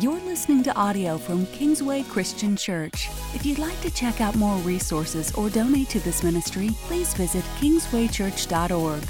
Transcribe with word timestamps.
You're 0.00 0.20
listening 0.20 0.62
to 0.64 0.76
audio 0.76 1.16
from 1.16 1.46
Kingsway 1.46 2.02
Christian 2.02 2.54
Church. 2.54 3.08
If 3.34 3.46
you'd 3.46 3.58
like 3.58 3.80
to 3.80 3.90
check 3.90 4.20
out 4.20 4.34
more 4.34 4.58
resources 4.58 5.32
or 5.34 5.48
donate 5.48 5.88
to 5.90 6.00
this 6.00 6.22
ministry, 6.22 6.70
please 6.82 7.14
visit 7.14 7.42
kingswaychurch.org. 7.60 9.02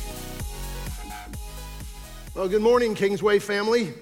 Well, 2.36 2.48
good 2.48 2.62
morning, 2.62 2.94
Kingsway 2.94 3.40
family. 3.40 3.94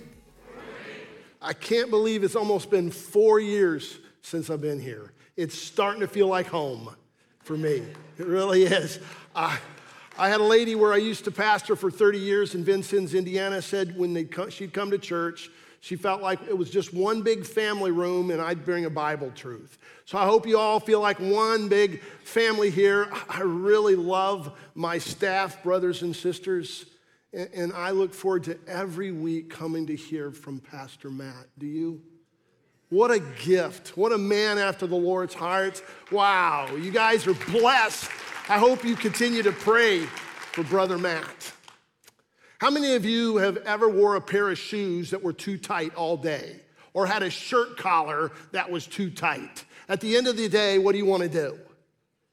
I 1.41 1.55
can't 1.55 1.89
believe 1.89 2.22
it's 2.22 2.37
almost 2.37 2.71
been 2.71 2.90
four 2.90 3.40
years 3.40 4.01
since 4.21 4.51
I've 4.51 4.60
been 4.60 4.80
here. 4.80 5.12
It's 5.38 5.56
starting 5.56 6.01
to 6.01 6.08
feel 6.08 6.26
like 6.26 6.48
home 6.48 6.94
for 7.44 7.56
me. 7.56 7.82
It 8.19 8.26
really 8.26 8.64
is. 8.64 8.98
I, 9.35 9.58
I 10.19 10.28
had 10.28 10.40
a 10.40 10.44
lady 10.44 10.74
where 10.74 10.92
I 10.92 10.98
used 10.98 11.24
to 11.24 11.30
pastor 11.30 11.76
for 11.76 11.90
30 11.90 12.19
years 12.19 12.54
in 12.54 12.62
Vincennes, 12.62 13.14
Indiana, 13.14 13.62
said 13.62 13.96
when 13.96 14.22
come, 14.26 14.51
she'd 14.51 14.74
come 14.74 14.90
to 14.90 14.98
church, 14.98 15.51
she 15.85 15.96
felt 15.96 16.23
like 16.23 16.41
it 16.48 16.56
was 16.56 16.70
just 16.70 16.95
one 16.95 17.20
big 17.20 17.45
family 17.45 17.91
room 17.91 18.30
and 18.30 18.41
I'd 18.41 18.65
bring 18.65 18.87
a 18.87 18.91
Bible 18.91 19.30
truth. 19.34 19.77
So 20.06 20.16
I 20.16 20.25
hope 20.25 20.47
you 20.47 20.59
all 20.59 20.80
feel 20.80 20.98
like 20.98 21.20
one 21.20 21.69
big 21.69 22.01
family 22.23 22.70
here. 22.70 23.12
I 23.29 23.42
really 23.42 23.95
love 23.95 24.59
my 24.75 24.97
staff, 24.97 25.62
brothers 25.62 26.01
and 26.01 26.16
sisters, 26.16 26.87
and 27.34 27.70
I 27.75 27.91
look 27.91 28.15
forward 28.15 28.45
to 28.45 28.59
every 28.66 29.12
week 29.12 29.51
coming 29.51 29.87
to 29.89 29.95
hear 29.95 30.30
from 30.30 30.59
Pastor 30.59 31.11
Matt. 31.11 31.48
Do 31.59 31.66
you? 31.66 32.01
What 32.89 33.11
a 33.11 33.19
gift. 33.45 33.95
What 33.95 34.12
a 34.12 34.19
man 34.19 34.56
after 34.56 34.87
the 34.87 34.97
Lord's 34.97 35.34
heart. 35.34 35.83
Wow, 36.11 36.75
you 36.77 36.92
guys 36.92 37.27
are 37.27 37.34
blessed. 37.34 38.11
I 38.48 38.56
hope 38.56 38.84
you 38.84 38.97
continue 38.97 39.42
to 39.42 39.53
pray 39.53 40.06
for 40.06 40.64
Brother 40.64 40.97
Matt. 40.97 41.54
How 42.59 42.71
many 42.71 42.95
of 42.95 43.05
you 43.05 43.37
have 43.39 43.57
ever 43.59 43.89
wore 43.89 44.17
a 44.17 44.21
pair 44.21 44.51
of 44.51 44.59
shoes 44.59 45.11
that 45.11 45.23
were 45.23 45.33
too 45.33 45.59
tight 45.59 45.95
all 45.95 46.17
day 46.17 46.61
or 46.93 47.07
had 47.07 47.23
a 47.23 47.31
shirt 47.31 47.77
collar 47.77 48.31
that 48.53 48.71
was 48.71 48.87
too 48.87 49.11
tight? 49.11 49.65
At 49.89 50.01
the 50.01 50.17
end 50.17 50.28
of 50.28 50.37
the 50.37 50.48
day, 50.48 50.78
what 50.78 50.93
do 50.93 50.98
you 50.98 51.06
want 51.06 51.23
to 51.25 51.28
do? 51.28 51.59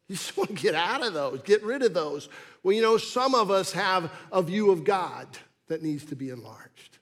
You 0.08 0.16
just 0.16 0.38
want 0.38 0.50
to 0.50 0.56
get 0.56 0.76
out 0.76 1.06
of 1.06 1.14
those, 1.14 1.42
get 1.42 1.64
rid 1.64 1.82
of 1.82 1.94
those. 1.94 2.30
Well, 2.64 2.74
you 2.74 2.82
know, 2.82 2.98
some 2.98 3.34
of 3.34 3.50
us 3.50 3.72
have 3.72 4.12
a 4.32 4.42
view 4.42 4.72
of 4.72 4.84
God 4.84 5.28
that 5.68 5.82
needs 5.82 6.06
to 6.06 6.16
be 6.16 6.30
enlarged, 6.30 7.00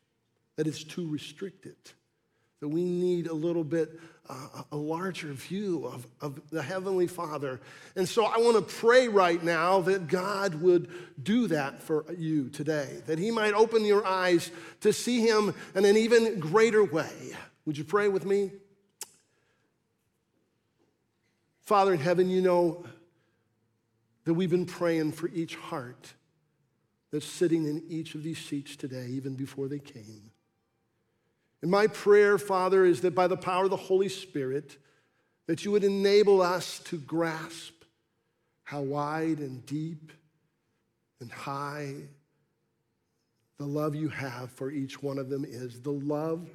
that 0.56 0.68
is 0.68 0.84
too 0.84 1.08
restricted, 1.08 1.76
that 2.62 2.70
we 2.70 2.84
need 2.84 3.28
a 3.28 3.34
little 3.34 3.64
bit 3.64 4.00
a 4.72 4.76
larger 4.76 5.34
view 5.34 5.86
of, 5.86 6.06
of 6.22 6.40
the 6.52 6.62
Heavenly 6.62 7.08
Father. 7.08 7.60
And 7.96 8.08
so 8.08 8.26
I 8.26 8.38
want 8.38 8.56
to 8.58 8.76
pray 8.76 9.08
right 9.08 9.42
now 9.44 9.82
that 9.82 10.08
God 10.08 10.56
would 10.56 10.90
do 11.22 11.48
that 11.48 11.82
for 11.82 12.06
you 12.16 12.50
today, 12.50 13.02
that 13.08 13.18
He 13.18 13.32
might 13.32 13.54
open 13.54 13.86
your 13.86 14.06
eyes 14.06 14.52
to 14.82 14.94
see 14.94 15.22
Him 15.22 15.56
in 15.74 15.84
an 15.84 15.98
even 15.98 16.40
greater 16.40 16.84
way. 16.84 17.12
Would 17.66 17.78
you 17.78 17.84
pray 17.84 18.08
with 18.08 18.26
me? 18.26 18.52
Father 21.62 21.94
in 21.94 22.00
heaven, 22.00 22.30
you 22.30 22.42
know 22.42 22.84
that 24.26 24.36
we've 24.36 24.52
been 24.52 24.66
praying 24.66 25.14
for 25.14 25.28
each 25.30 25.56
heart 25.56 26.14
that's 27.12 27.26
sitting 27.26 27.66
in 27.66 27.84
each 27.90 28.14
of 28.14 28.22
these 28.22 28.38
seats 28.38 28.76
today, 28.76 29.08
even 29.08 29.34
before 29.34 29.68
they 29.68 29.80
came. 29.80 30.29
And 31.62 31.70
my 31.70 31.88
prayer, 31.88 32.38
Father, 32.38 32.86
is 32.86 33.02
that 33.02 33.16
by 33.16 33.28
the 33.28 33.38
power 33.38 33.66
of 33.66 33.70
the 33.70 33.76
Holy 33.76 34.10
Spirit, 34.10 34.78
that 35.48 35.66
you 35.66 35.72
would 35.72 35.84
enable 35.84 36.42
us 36.42 36.80
to 36.86 36.98
grasp 36.98 37.74
how 38.64 38.82
wide 38.82 39.40
and 39.40 39.66
deep 39.66 40.12
and 41.20 41.32
high 41.32 41.96
the 43.58 43.66
love 43.66 43.94
you 43.94 44.08
have 44.08 44.52
for 44.52 44.72
each 44.72 45.04
one 45.04 45.18
of 45.18 45.30
them 45.30 45.44
is, 45.46 45.82
the 45.82 45.92
love 45.92 46.50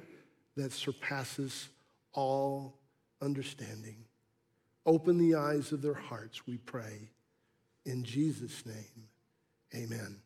that 0.57 0.71
surpasses 0.71 1.69
all 2.13 2.79
understanding. 3.21 3.97
Open 4.85 5.17
the 5.17 5.35
eyes 5.35 5.71
of 5.71 5.81
their 5.81 5.93
hearts, 5.93 6.47
we 6.47 6.57
pray. 6.57 7.09
In 7.85 8.03
Jesus' 8.03 8.65
name, 8.65 9.07
amen. 9.75 10.17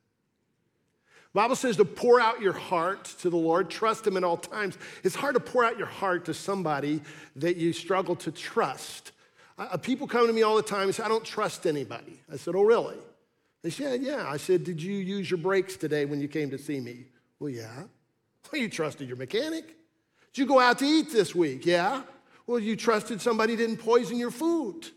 Bible 1.34 1.56
says 1.56 1.78
to 1.78 1.86
pour 1.86 2.20
out 2.20 2.42
your 2.42 2.54
heart 2.54 3.06
to 3.20 3.30
the 3.30 3.38
Lord, 3.38 3.70
trust 3.70 4.06
Him 4.08 4.18
at 4.18 4.24
all 4.24 4.38
times. 4.38 4.78
It's 5.04 5.16
hard 5.16 5.36
to 5.36 5.40
pour 5.40 5.64
out 5.64 5.78
your 5.78 5.88
heart 5.88 6.26
to 6.26 6.34
somebody 6.34 7.02
that 7.36 7.56
you 7.56 7.72
struggle 7.72 8.16
to 8.18 8.32
trust. 8.32 9.12
Uh, 9.58 9.78
people 9.78 10.08
come 10.08 10.26
to 10.26 10.34
me 10.34 10.42
all 10.42 10.56
the 10.56 10.64
time 10.64 10.84
and 10.84 10.96
say, 10.96 11.04
I 11.04 11.08
don't 11.08 11.24
trust 11.24 11.68
anybody. 11.68 12.20
I 12.32 12.38
said, 12.38 12.56
Oh, 12.56 12.64
really? 12.64 12.98
They 13.62 13.70
said, 13.70 14.02
Yeah. 14.02 14.28
I 14.28 14.38
said, 14.38 14.64
Did 14.64 14.82
you 14.82 14.94
use 14.94 15.30
your 15.30 15.38
brakes 15.38 15.76
today 15.76 16.06
when 16.06 16.20
you 16.20 16.28
came 16.28 16.50
to 16.50 16.58
see 16.58 16.80
me? 16.80 17.06
Well, 17.40 17.50
yeah. 17.50 17.84
Well, 18.52 18.62
you 18.62 18.70
trusted 18.70 19.08
your 19.08 19.18
mechanic. 19.18 19.68
Did 20.34 20.42
you 20.42 20.46
go 20.48 20.60
out 20.60 20.80
to 20.80 20.86
eat 20.86 21.12
this 21.12 21.36
week? 21.36 21.66
Yeah. 21.66 22.02
Well, 22.48 22.60
you 22.60 22.76
trusted 22.76 23.22
somebody 23.22 23.56
didn't 23.56 23.78
poison 23.78 24.18
your 24.18 24.32
food. 24.32 24.88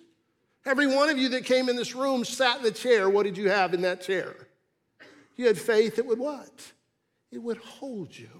Every 0.64 0.86
one 0.86 1.10
of 1.10 1.18
you 1.18 1.28
that 1.30 1.44
came 1.44 1.68
in 1.68 1.76
this 1.76 1.94
room 1.94 2.24
sat 2.24 2.58
in 2.58 2.62
the 2.62 2.70
chair. 2.70 3.10
What 3.10 3.24
did 3.24 3.36
you 3.36 3.50
have 3.50 3.74
in 3.74 3.82
that 3.82 4.00
chair? 4.00 4.34
You 5.36 5.46
had 5.46 5.58
faith 5.58 5.98
it 5.98 6.06
would 6.06 6.18
what? 6.18 6.72
It 7.30 7.38
would 7.38 7.58
hold 7.58 8.16
you. 8.16 8.30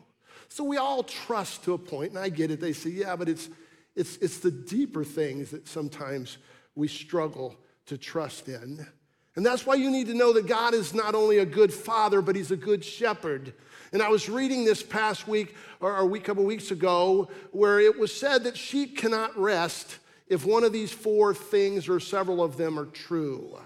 So 0.49 0.65
we 0.65 0.77
all 0.77 1.03
trust 1.03 1.65
to 1.65 1.73
a 1.73 1.79
point, 1.79 2.11
and 2.11 2.19
I 2.19 2.29
get 2.29 2.51
it. 2.51 2.61
They 2.61 2.75
say, 2.75 2.91
yeah, 2.91 3.17
but 3.17 3.29
it's, 3.29 3.49
it's, 3.97 4.17
it's 4.19 4.41
the 4.41 4.51
deeper 4.51 5.05
things 5.05 5.51
that 5.51 5.67
sometimes 5.67 6.39
we 6.75 6.89
struggle 6.89 7.57
to 7.87 7.97
trust 7.97 8.49
in. 8.49 8.87
And 9.35 9.47
that's 9.47 9.65
why 9.65 9.77
you 9.77 9.91
need 9.91 10.09
to 10.09 10.15
know 10.15 10.35
that 10.35 10.47
God 10.47 10.75
is 10.75 10.93
not 10.93 11.15
only 11.15 11.39
a 11.39 11.47
good 11.47 11.73
father, 11.73 12.21
but 12.21 12.37
he's 12.37 12.51
a 12.51 12.57
good 12.57 12.85
shepherd. 12.85 13.55
And 13.93 14.03
I 14.03 14.09
was 14.09 14.29
reading 14.29 14.65
this 14.65 14.83
past 14.83 15.27
week, 15.27 15.57
or 15.81 15.97
a 15.97 16.07
week, 16.07 16.25
couple 16.25 16.45
weeks 16.45 16.71
ago, 16.71 17.31
where 17.51 17.81
it 17.81 17.99
was 17.99 18.15
said 18.15 18.45
that 18.45 18.57
sheep 18.57 18.99
cannot 18.99 19.37
rest 19.39 19.99
if 20.29 20.45
one 20.45 20.65
of 20.65 20.73
these 20.73 20.93
four 20.93 21.35
things 21.35 21.89
or 21.89 21.99
several 21.99 22.43
of 22.43 22.57
them 22.57 22.79
are 22.79 22.87
true. 22.87 23.59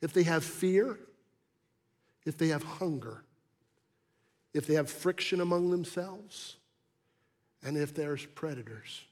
If 0.00 0.12
they 0.12 0.22
have 0.24 0.44
fear, 0.44 0.98
if 2.28 2.36
they 2.36 2.48
have 2.48 2.62
hunger, 2.62 3.22
if 4.52 4.66
they 4.66 4.74
have 4.74 4.90
friction 4.90 5.40
among 5.40 5.70
themselves, 5.70 6.56
and 7.64 7.76
if 7.76 7.94
there's 7.94 8.26
predators. 8.26 9.02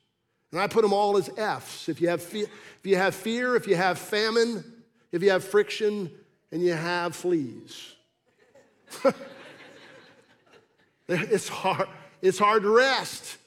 And 0.52 0.60
I 0.60 0.66
put 0.66 0.82
them 0.82 0.92
all 0.92 1.16
as 1.16 1.30
F's. 1.36 1.88
If 1.88 2.00
you 2.00 2.08
have, 2.08 2.22
fe- 2.22 2.42
if 2.42 2.80
you 2.84 2.96
have 2.96 3.14
fear, 3.14 3.56
if 3.56 3.66
you 3.66 3.74
have 3.74 3.98
famine, 3.98 4.62
if 5.12 5.22
you 5.22 5.30
have 5.30 5.42
friction, 5.42 6.10
and 6.52 6.62
you 6.62 6.74
have 6.74 7.16
fleas. 7.16 7.94
it's, 11.08 11.48
hard, 11.48 11.88
it's 12.20 12.38
hard 12.38 12.64
to 12.64 12.70
rest. 12.70 13.38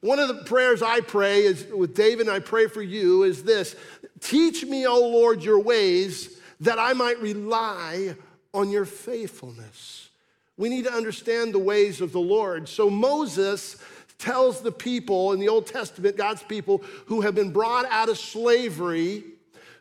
One 0.00 0.18
of 0.18 0.28
the 0.28 0.44
prayers 0.44 0.82
I 0.82 1.00
pray 1.00 1.44
is 1.44 1.66
with 1.74 1.94
David, 1.94 2.28
I 2.28 2.40
pray 2.40 2.66
for 2.66 2.82
you, 2.82 3.22
is 3.22 3.42
this 3.42 3.74
Teach 4.20 4.64
me, 4.66 4.86
O 4.86 5.00
Lord, 5.00 5.42
your 5.42 5.60
ways 5.60 6.38
that 6.60 6.78
I 6.78 6.92
might 6.92 7.18
rely 7.20 8.16
on 8.54 8.70
your 8.70 8.84
faithfulness. 8.84 10.10
We 10.56 10.68
need 10.68 10.84
to 10.84 10.92
understand 10.92 11.54
the 11.54 11.58
ways 11.58 12.00
of 12.00 12.12
the 12.12 12.20
Lord. 12.20 12.68
So 12.68 12.90
Moses 12.90 13.76
tells 14.18 14.60
the 14.60 14.72
people 14.72 15.32
in 15.32 15.40
the 15.40 15.48
Old 15.48 15.66
Testament, 15.66 16.16
God's 16.16 16.42
people 16.42 16.84
who 17.06 17.22
have 17.22 17.34
been 17.34 17.50
brought 17.50 17.86
out 17.86 18.08
of 18.08 18.18
slavery, 18.18 19.24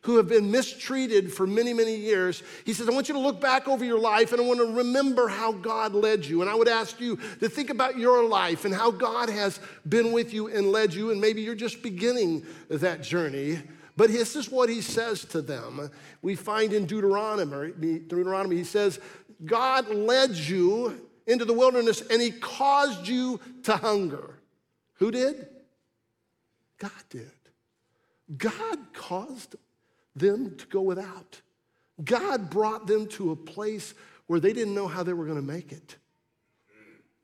who 0.03 0.17
have 0.17 0.27
been 0.27 0.49
mistreated 0.49 1.31
for 1.31 1.45
many, 1.45 1.73
many 1.73 1.95
years, 1.95 2.41
he 2.65 2.73
says, 2.73 2.89
I 2.89 2.91
want 2.91 3.07
you 3.07 3.13
to 3.13 3.19
look 3.19 3.39
back 3.39 3.67
over 3.67 3.85
your 3.85 3.99
life 3.99 4.31
and 4.31 4.41
I 4.41 4.45
want 4.45 4.59
to 4.59 4.73
remember 4.77 5.27
how 5.27 5.51
God 5.51 5.93
led 5.93 6.25
you. 6.25 6.41
And 6.41 6.49
I 6.49 6.55
would 6.55 6.67
ask 6.67 6.99
you 6.99 7.17
to 7.39 7.47
think 7.47 7.69
about 7.69 7.99
your 7.99 8.27
life 8.27 8.65
and 8.65 8.73
how 8.73 8.89
God 8.89 9.29
has 9.29 9.59
been 9.87 10.11
with 10.11 10.33
you 10.33 10.47
and 10.47 10.71
led 10.71 10.93
you. 10.93 11.11
And 11.11 11.21
maybe 11.21 11.41
you're 11.41 11.53
just 11.53 11.83
beginning 11.83 12.43
that 12.69 13.03
journey. 13.03 13.61
But 14.01 14.09
this 14.09 14.35
is 14.35 14.49
what 14.49 14.67
he 14.67 14.81
says 14.81 15.25
to 15.25 15.43
them. 15.43 15.91
We 16.23 16.33
find 16.33 16.73
in 16.73 16.87
Deuteronomy, 16.87 17.71
Deuteronomy, 17.99 18.55
he 18.55 18.63
says, 18.63 18.99
God 19.45 19.89
led 19.89 20.31
you 20.31 21.07
into 21.27 21.45
the 21.45 21.53
wilderness 21.53 22.01
and 22.09 22.19
he 22.19 22.31
caused 22.31 23.07
you 23.07 23.39
to 23.61 23.75
hunger. 23.75 24.39
Who 24.93 25.11
did? 25.11 25.45
God 26.79 27.03
did. 27.11 27.29
God 28.35 28.79
caused 28.91 29.55
them 30.15 30.57
to 30.57 30.65
go 30.65 30.81
without. 30.81 31.39
God 32.03 32.49
brought 32.49 32.87
them 32.87 33.05
to 33.09 33.29
a 33.29 33.35
place 33.35 33.93
where 34.25 34.39
they 34.39 34.51
didn't 34.51 34.73
know 34.73 34.87
how 34.87 35.03
they 35.03 35.13
were 35.13 35.25
going 35.25 35.37
to 35.37 35.43
make 35.43 35.71
it. 35.71 35.97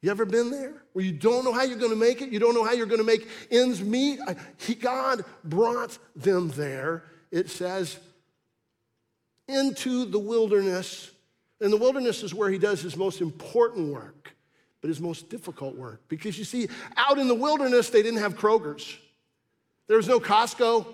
You 0.02 0.12
ever 0.12 0.26
been 0.26 0.52
there 0.52 0.74
where 0.94 1.04
you 1.04 1.12
don't 1.12 1.44
know 1.44 1.52
how 1.52 1.64
you're 1.64 1.78
going 1.78 1.92
to 1.92 1.98
make 1.98 2.22
it? 2.22 2.30
You 2.30 2.40
don't 2.40 2.54
know 2.54 2.64
how 2.64 2.74
you're 2.74 2.86
going 2.86 3.00
to 3.00 3.06
make 3.06 3.28
ends 3.50 3.82
meet? 3.82 4.20
He, 4.58 4.76
God 4.76 5.26
brought 5.44 5.98
them 6.16 6.50
there, 6.50 7.04
it 7.32 7.50
says, 7.50 7.98
into 9.48 10.06
the 10.06 10.20
wilderness. 10.20 11.12
And 11.60 11.74
the 11.74 11.78
wilderness 11.78 12.22
is 12.22 12.34
where 12.34 12.50
he 12.50 12.60
does 12.60 12.82
his 12.82 12.96
most 12.96 13.22
important 13.22 13.92
work, 13.92 14.34
but 14.82 14.90
his 14.90 15.02
most 15.02 15.30
difficult 15.30 15.76
work. 15.76 16.02
Because 16.10 16.38
you 16.38 16.46
see, 16.46 16.70
out 16.96 17.18
in 17.18 17.28
the 17.28 17.36
wilderness, 17.36 17.90
they 17.90 18.04
didn't 18.04 18.20
have 18.20 18.38
Kroger's, 18.38 18.98
there 19.88 19.98
was 19.98 20.08
no 20.08 20.20
Costco. 20.20 20.86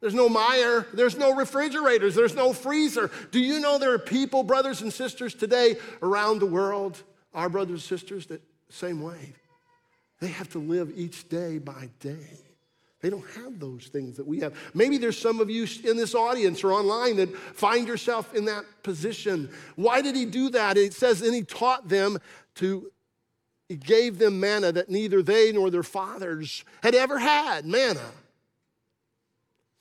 There's 0.00 0.14
no 0.14 0.28
Meijer. 0.28 0.86
There's 0.92 1.16
no 1.16 1.36
refrigerators. 1.36 2.16
There's 2.16 2.34
no 2.34 2.52
freezer. 2.52 3.08
Do 3.30 3.38
you 3.38 3.60
know 3.60 3.78
there 3.78 3.92
are 3.92 4.00
people, 4.00 4.42
brothers 4.42 4.82
and 4.82 4.92
sisters 4.92 5.32
today 5.32 5.76
around 6.02 6.40
the 6.40 6.46
world 6.46 7.00
our 7.34 7.48
brothers 7.48 7.90
and 7.90 8.00
sisters, 8.00 8.26
that 8.26 8.42
same 8.68 9.02
way. 9.02 9.34
They 10.20 10.28
have 10.28 10.50
to 10.52 10.58
live 10.58 10.92
each 10.94 11.28
day 11.28 11.58
by 11.58 11.90
day. 12.00 12.26
They 13.00 13.10
don't 13.10 13.28
have 13.34 13.58
those 13.58 13.88
things 13.88 14.16
that 14.16 14.26
we 14.26 14.38
have. 14.40 14.56
Maybe 14.74 14.96
there's 14.96 15.18
some 15.18 15.40
of 15.40 15.50
you 15.50 15.66
in 15.82 15.96
this 15.96 16.14
audience 16.14 16.62
or 16.62 16.72
online 16.72 17.16
that 17.16 17.36
find 17.36 17.88
yourself 17.88 18.32
in 18.32 18.44
that 18.44 18.64
position. 18.84 19.50
Why 19.74 20.00
did 20.00 20.14
he 20.14 20.24
do 20.24 20.50
that? 20.50 20.78
It 20.78 20.94
says, 20.94 21.20
and 21.20 21.34
he 21.34 21.42
taught 21.42 21.88
them 21.88 22.18
to, 22.56 22.92
he 23.68 23.74
gave 23.74 24.18
them 24.18 24.38
manna 24.38 24.70
that 24.70 24.88
neither 24.88 25.20
they 25.20 25.50
nor 25.50 25.68
their 25.68 25.82
fathers 25.82 26.64
had 26.84 26.94
ever 26.94 27.18
had 27.18 27.66
manna. 27.66 28.06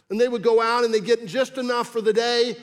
And 0.10 0.20
they 0.20 0.28
would 0.28 0.44
go 0.44 0.60
out 0.60 0.84
and 0.84 0.92
they 0.92 1.00
get 1.00 1.28
just 1.28 1.60
enough 1.60 1.90
for 1.90 2.02
the 2.02 2.14
day, 2.14 2.56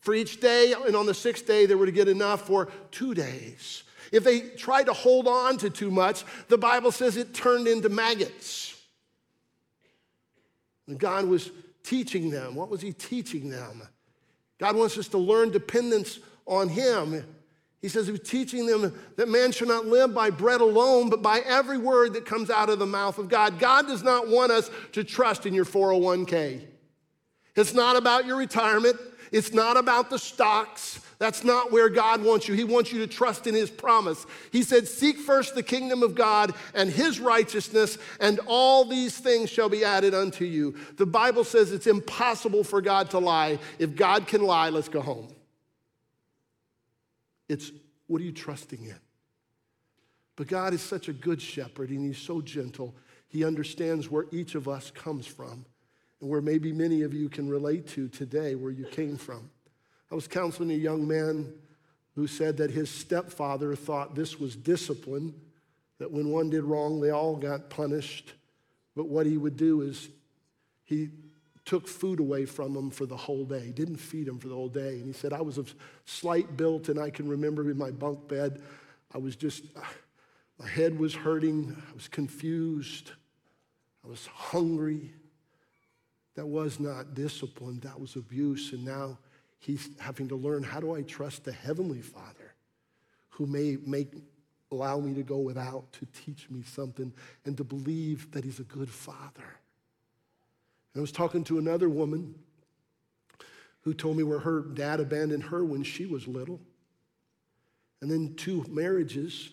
for 0.00 0.12
each 0.12 0.40
day, 0.40 0.72
and 0.72 0.96
on 0.96 1.06
the 1.06 1.14
sixth 1.14 1.46
day, 1.46 1.66
they 1.66 1.76
were 1.76 1.86
to 1.86 1.92
get 1.92 2.08
enough 2.08 2.46
for 2.46 2.68
two 2.90 3.14
days. 3.14 3.84
If 4.12 4.24
they 4.24 4.40
tried 4.40 4.86
to 4.86 4.92
hold 4.92 5.28
on 5.28 5.56
to 5.58 5.70
too 5.70 5.90
much, 5.90 6.24
the 6.48 6.58
Bible 6.58 6.90
says 6.90 7.16
it 7.16 7.32
turned 7.32 7.68
into 7.68 7.88
maggots. 7.88 8.76
And 10.88 10.98
God 10.98 11.26
was 11.26 11.50
teaching 11.84 12.30
them. 12.30 12.54
What 12.54 12.68
was 12.68 12.80
He 12.80 12.92
teaching 12.92 13.50
them? 13.50 13.82
God 14.58 14.76
wants 14.76 14.98
us 14.98 15.08
to 15.08 15.18
learn 15.18 15.50
dependence 15.50 16.18
on 16.46 16.68
Him. 16.68 17.24
He 17.80 17.88
says 17.88 18.06
He 18.06 18.12
was 18.12 18.28
teaching 18.28 18.66
them 18.66 18.92
that 19.16 19.28
man 19.28 19.52
should 19.52 19.68
not 19.68 19.86
live 19.86 20.12
by 20.12 20.30
bread 20.30 20.60
alone, 20.60 21.08
but 21.08 21.22
by 21.22 21.40
every 21.46 21.78
word 21.78 22.14
that 22.14 22.26
comes 22.26 22.50
out 22.50 22.68
of 22.68 22.78
the 22.78 22.86
mouth 22.86 23.18
of 23.18 23.28
God. 23.28 23.58
God 23.58 23.86
does 23.86 24.02
not 24.02 24.28
want 24.28 24.50
us 24.50 24.70
to 24.92 25.04
trust 25.04 25.46
in 25.46 25.54
your 25.54 25.64
401k. 25.64 26.66
It's 27.56 27.74
not 27.74 27.96
about 27.96 28.26
your 28.26 28.36
retirement, 28.36 28.98
it's 29.32 29.52
not 29.52 29.76
about 29.76 30.10
the 30.10 30.18
stocks. 30.18 31.00
That's 31.18 31.44
not 31.44 31.70
where 31.70 31.88
God 31.88 32.22
wants 32.22 32.48
you. 32.48 32.54
He 32.54 32.64
wants 32.64 32.92
you 32.92 32.98
to 33.00 33.06
trust 33.06 33.46
in 33.46 33.54
His 33.54 33.70
promise. 33.70 34.24
He 34.50 34.62
said, 34.62 34.88
Seek 34.88 35.18
first 35.18 35.54
the 35.54 35.62
kingdom 35.62 36.02
of 36.02 36.14
God 36.14 36.54
and 36.74 36.90
His 36.90 37.20
righteousness, 37.20 37.98
and 38.18 38.40
all 38.46 38.84
these 38.84 39.18
things 39.18 39.50
shall 39.50 39.68
be 39.68 39.84
added 39.84 40.14
unto 40.14 40.44
you. 40.44 40.76
The 40.96 41.06
Bible 41.06 41.44
says 41.44 41.72
it's 41.72 41.86
impossible 41.86 42.64
for 42.64 42.80
God 42.80 43.10
to 43.10 43.18
lie. 43.18 43.58
If 43.78 43.94
God 43.94 44.26
can 44.26 44.42
lie, 44.42 44.70
let's 44.70 44.88
go 44.88 45.00
home. 45.00 45.28
It's 47.48 47.70
what 48.06 48.20
are 48.22 48.24
you 48.24 48.32
trusting 48.32 48.82
in? 48.82 48.98
But 50.36 50.48
God 50.48 50.72
is 50.72 50.80
such 50.80 51.08
a 51.08 51.12
good 51.12 51.42
shepherd, 51.42 51.90
and 51.90 52.04
He's 52.06 52.18
so 52.18 52.40
gentle. 52.40 52.94
He 53.28 53.44
understands 53.44 54.10
where 54.10 54.24
each 54.32 54.54
of 54.54 54.68
us 54.68 54.90
comes 54.90 55.26
from, 55.26 55.66
where 56.20 56.40
maybe 56.40 56.72
many 56.72 57.02
of 57.02 57.14
you 57.14 57.28
can 57.28 57.48
relate 57.48 57.88
to 57.88 58.08
today, 58.08 58.54
where 58.54 58.70
you 58.70 58.84
came 58.84 59.16
from. 59.16 59.50
I 60.10 60.14
was 60.14 60.28
counseling 60.28 60.70
a 60.70 60.74
young 60.74 61.08
man 61.08 61.52
who 62.14 62.26
said 62.26 62.56
that 62.58 62.70
his 62.70 62.90
stepfather 62.90 63.74
thought 63.74 64.14
this 64.14 64.38
was 64.38 64.54
discipline, 64.54 65.34
that 65.98 66.10
when 66.10 66.30
one 66.30 66.50
did 66.50 66.64
wrong, 66.64 67.00
they 67.00 67.10
all 67.10 67.36
got 67.36 67.70
punished. 67.70 68.34
But 68.96 69.08
what 69.08 69.26
he 69.26 69.36
would 69.36 69.56
do 69.56 69.82
is 69.82 70.08
he 70.84 71.10
took 71.64 71.86
food 71.86 72.20
away 72.20 72.44
from 72.46 72.76
him 72.76 72.90
for 72.90 73.06
the 73.06 73.16
whole 73.16 73.44
day. 73.44 73.70
Didn't 73.70 73.98
feed 73.98 74.26
him 74.26 74.38
for 74.38 74.48
the 74.48 74.54
whole 74.54 74.68
day. 74.68 74.96
And 74.96 75.06
he 75.06 75.12
said, 75.12 75.32
I 75.32 75.40
was 75.40 75.56
of 75.56 75.74
slight 76.04 76.56
built, 76.56 76.88
and 76.88 76.98
I 76.98 77.10
can 77.10 77.28
remember 77.28 77.70
in 77.70 77.78
my 77.78 77.90
bunk 77.90 78.28
bed, 78.28 78.60
I 79.14 79.18
was 79.18 79.36
just, 79.36 79.62
my 80.58 80.68
head 80.68 80.98
was 80.98 81.14
hurting, 81.14 81.76
I 81.90 81.94
was 81.94 82.08
confused, 82.08 83.12
I 84.04 84.08
was 84.08 84.26
hungry. 84.26 85.12
That 86.36 86.46
was 86.46 86.80
not 86.80 87.14
discipline, 87.14 87.80
that 87.80 87.98
was 87.98 88.16
abuse. 88.16 88.72
And 88.72 88.84
now 88.84 89.18
he's 89.58 89.90
having 89.98 90.28
to 90.28 90.36
learn 90.36 90.62
how 90.62 90.80
do 90.80 90.94
I 90.94 91.02
trust 91.02 91.44
the 91.44 91.52
Heavenly 91.52 92.00
Father 92.00 92.54
who 93.30 93.46
may 93.46 93.78
make 93.86 94.12
allow 94.72 95.00
me 95.00 95.14
to 95.14 95.22
go 95.22 95.38
without 95.38 95.92
to 95.92 96.06
teach 96.06 96.48
me 96.50 96.62
something 96.62 97.12
and 97.44 97.56
to 97.56 97.64
believe 97.64 98.30
that 98.32 98.44
he's 98.44 98.60
a 98.60 98.64
good 98.64 98.90
father. 98.90 99.58
And 100.92 100.98
I 100.98 101.00
was 101.00 101.12
talking 101.12 101.44
to 101.44 101.58
another 101.58 101.88
woman 101.88 102.34
who 103.82 103.94
told 103.94 104.16
me 104.16 104.22
where 104.22 104.38
her 104.38 104.60
dad 104.60 105.00
abandoned 105.00 105.44
her 105.44 105.64
when 105.64 105.82
she 105.82 106.06
was 106.06 106.28
little. 106.28 106.60
And 108.00 108.10
then 108.10 108.34
two 108.34 108.64
marriages 108.68 109.50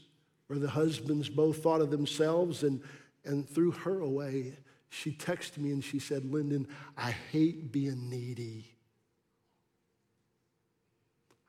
where 0.48 0.60
the 0.60 0.70
husbands 0.70 1.30
both 1.30 1.64
thought 1.64 1.82
of 1.82 1.92
themselves 1.92 2.64
and, 2.64 2.82
and 3.26 3.48
threw 3.48 3.72
her 3.72 4.00
away. 4.00 4.54
She 4.90 5.12
texted 5.12 5.58
me 5.58 5.72
and 5.72 5.84
she 5.84 6.00
said, 6.00 6.26
Lyndon, 6.26 6.68
I 6.98 7.12
hate 7.12 7.72
being 7.72 8.10
needy. 8.10 8.66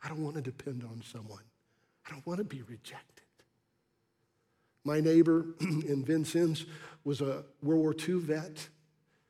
I 0.02 0.08
don't 0.08 0.22
want 0.22 0.36
to 0.36 0.42
depend 0.42 0.84
on 0.84 1.02
someone. 1.02 1.42
I 2.06 2.10
don't 2.10 2.26
want 2.26 2.38
to 2.38 2.44
be 2.44 2.62
rejected. 2.62 3.24
My 4.84 5.00
neighbor 5.00 5.46
in 5.60 6.04
Vincennes 6.04 6.66
was 7.04 7.20
a 7.20 7.44
World 7.62 7.82
War 7.82 7.94
II 8.08 8.20
vet, 8.20 8.68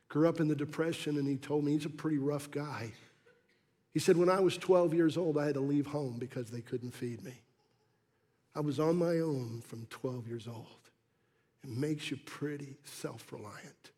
grew 0.08 0.28
up 0.28 0.40
in 0.40 0.48
the 0.48 0.54
Depression, 0.54 1.16
and 1.16 1.26
he 1.26 1.36
told 1.36 1.64
me 1.64 1.72
he's 1.72 1.84
a 1.84 1.90
pretty 1.90 2.18
rough 2.18 2.50
guy. 2.50 2.92
He 3.92 3.98
said, 3.98 4.16
When 4.16 4.28
I 4.28 4.40
was 4.40 4.56
12 4.56 4.94
years 4.94 5.16
old, 5.16 5.38
I 5.38 5.46
had 5.46 5.54
to 5.54 5.60
leave 5.60 5.86
home 5.86 6.16
because 6.18 6.50
they 6.50 6.60
couldn't 6.60 6.94
feed 6.94 7.24
me. 7.24 7.34
I 8.54 8.60
was 8.60 8.78
on 8.78 8.96
my 8.96 9.18
own 9.18 9.62
from 9.66 9.86
12 9.86 10.28
years 10.28 10.46
old. 10.46 10.66
It 11.64 11.70
makes 11.70 12.10
you 12.10 12.16
pretty 12.18 12.76
self 12.84 13.32
reliant. 13.32 13.90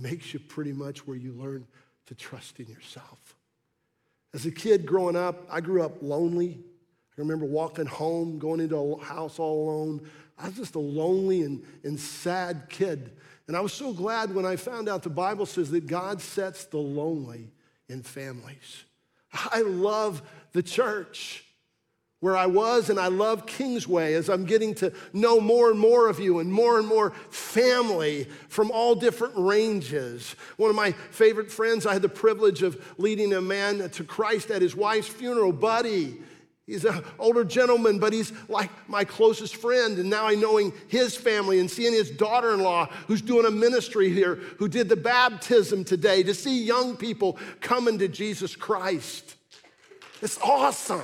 Makes 0.00 0.34
you 0.34 0.40
pretty 0.40 0.72
much 0.72 1.06
where 1.06 1.16
you 1.16 1.32
learn 1.32 1.66
to 2.06 2.14
trust 2.14 2.60
in 2.60 2.66
yourself. 2.66 3.36
As 4.32 4.44
a 4.46 4.50
kid 4.50 4.84
growing 4.84 5.16
up, 5.16 5.46
I 5.50 5.60
grew 5.60 5.82
up 5.82 6.02
lonely. 6.02 6.58
I 7.16 7.20
remember 7.20 7.46
walking 7.46 7.86
home, 7.86 8.38
going 8.38 8.60
into 8.60 8.76
a 8.76 9.04
house 9.04 9.38
all 9.38 9.68
alone. 9.68 10.08
I 10.38 10.46
was 10.48 10.56
just 10.56 10.74
a 10.74 10.80
lonely 10.80 11.42
and, 11.42 11.64
and 11.84 11.98
sad 11.98 12.66
kid. 12.68 13.12
And 13.46 13.56
I 13.56 13.60
was 13.60 13.72
so 13.72 13.92
glad 13.92 14.34
when 14.34 14.44
I 14.44 14.56
found 14.56 14.88
out 14.88 15.02
the 15.02 15.10
Bible 15.10 15.46
says 15.46 15.70
that 15.70 15.86
God 15.86 16.20
sets 16.20 16.64
the 16.64 16.78
lonely 16.78 17.52
in 17.88 18.02
families. 18.02 18.84
I 19.32 19.60
love 19.60 20.22
the 20.52 20.62
church 20.62 21.44
where 22.24 22.38
I 22.38 22.46
was, 22.46 22.88
and 22.88 22.98
I 22.98 23.08
love 23.08 23.44
Kingsway 23.44 24.14
as 24.14 24.30
I'm 24.30 24.46
getting 24.46 24.74
to 24.76 24.94
know 25.12 25.38
more 25.42 25.70
and 25.70 25.78
more 25.78 26.08
of 26.08 26.18
you 26.18 26.38
and 26.38 26.50
more 26.50 26.78
and 26.78 26.88
more 26.88 27.10
family 27.28 28.26
from 28.48 28.70
all 28.70 28.94
different 28.94 29.34
ranges. 29.36 30.34
One 30.56 30.70
of 30.70 30.74
my 30.74 30.92
favorite 30.92 31.52
friends, 31.52 31.84
I 31.84 31.92
had 31.92 32.00
the 32.00 32.08
privilege 32.08 32.62
of 32.62 32.82
leading 32.96 33.34
a 33.34 33.42
man 33.42 33.90
to 33.90 34.04
Christ 34.04 34.50
at 34.50 34.62
his 34.62 34.74
wife's 34.74 35.06
funeral, 35.06 35.52
Buddy. 35.52 36.16
He's 36.66 36.86
an 36.86 37.04
older 37.18 37.44
gentleman, 37.44 37.98
but 37.98 38.14
he's 38.14 38.32
like 38.48 38.70
my 38.88 39.04
closest 39.04 39.56
friend. 39.56 39.98
And 39.98 40.08
now 40.08 40.26
I'm 40.26 40.40
knowing 40.40 40.72
his 40.88 41.14
family 41.14 41.60
and 41.60 41.70
seeing 41.70 41.92
his 41.92 42.10
daughter-in-law 42.10 42.86
who's 43.06 43.20
doing 43.20 43.44
a 43.44 43.50
ministry 43.50 44.08
here, 44.08 44.36
who 44.56 44.68
did 44.68 44.88
the 44.88 44.96
baptism 44.96 45.84
today, 45.84 46.22
to 46.22 46.32
see 46.32 46.64
young 46.64 46.96
people 46.96 47.36
coming 47.60 47.98
to 47.98 48.08
Jesus 48.08 48.56
Christ. 48.56 49.34
It's 50.22 50.38
awesome. 50.38 51.02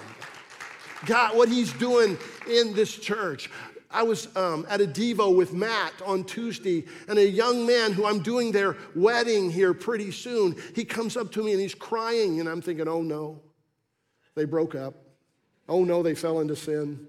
God, 1.07 1.37
what 1.37 1.49
He's 1.49 1.73
doing 1.75 2.19
in 2.49 2.75
this 2.75 2.97
church. 2.97 3.51
I 3.93 4.05
was 4.05 4.35
um, 4.37 4.67
at 4.69 4.81
a 4.81 4.87
Devo 4.87 5.35
with 5.35 5.53
Matt 5.53 5.93
on 6.07 6.23
Tuesday, 6.23 6.85
and 7.09 7.19
a 7.19 7.29
young 7.29 7.67
man 7.67 7.93
who 7.93 8.07
I'm 8.07 8.21
doing 8.21 8.53
their 8.53 8.77
wedding 8.95 9.51
here 9.51 9.75
pretty 9.75 10.13
soon, 10.13 10.55
he 10.77 10.85
comes 10.85 11.17
up 11.17 11.33
to 11.33 11.43
me 11.43 11.53
and 11.53 11.61
he's 11.61 11.75
crying, 11.75 12.39
and 12.39 12.49
I'm 12.49 12.63
thinking, 12.63 12.87
oh 12.87 13.03
no, 13.03 13.41
they 14.37 14.45
broke 14.45 14.77
up. 14.77 14.95
Oh 15.69 15.85
no, 15.85 16.03
they 16.03 16.15
fell 16.15 16.41
into 16.41 16.55
sin. 16.55 17.07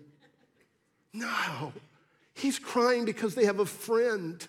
No, 1.13 1.73
he's 2.33 2.57
crying 2.57 3.05
because 3.05 3.35
they 3.35 3.45
have 3.45 3.59
a 3.59 3.65
friend 3.65 4.47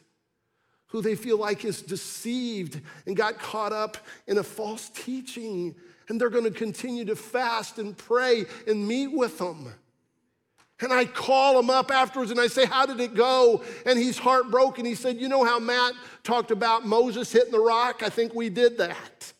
who 0.86 1.02
they 1.02 1.14
feel 1.14 1.38
like 1.38 1.64
is 1.64 1.82
deceived 1.82 2.80
and 3.06 3.16
got 3.16 3.38
caught 3.38 3.72
up 3.72 3.96
in 4.26 4.38
a 4.38 4.42
false 4.42 4.90
teaching 4.90 5.74
and 6.08 6.20
they're 6.20 6.30
going 6.30 6.44
to 6.44 6.50
continue 6.50 7.04
to 7.06 7.16
fast 7.16 7.78
and 7.78 7.96
pray 7.96 8.46
and 8.66 8.86
meet 8.86 9.08
with 9.08 9.38
them. 9.38 9.72
And 10.80 10.92
I 10.92 11.04
call 11.04 11.58
him 11.58 11.70
up 11.70 11.92
afterwards 11.92 12.32
and 12.32 12.40
I 12.40 12.48
say, 12.48 12.66
How 12.66 12.86
did 12.86 12.98
it 12.98 13.14
go? 13.14 13.62
And 13.86 13.98
he's 13.98 14.18
heartbroken. 14.18 14.84
He 14.84 14.96
said, 14.96 15.16
You 15.16 15.28
know 15.28 15.44
how 15.44 15.58
Matt 15.60 15.94
talked 16.24 16.50
about 16.50 16.84
Moses 16.84 17.30
hitting 17.30 17.52
the 17.52 17.60
rock? 17.60 18.02
I 18.02 18.08
think 18.08 18.34
we 18.34 18.48
did 18.48 18.78
that. 18.78 19.32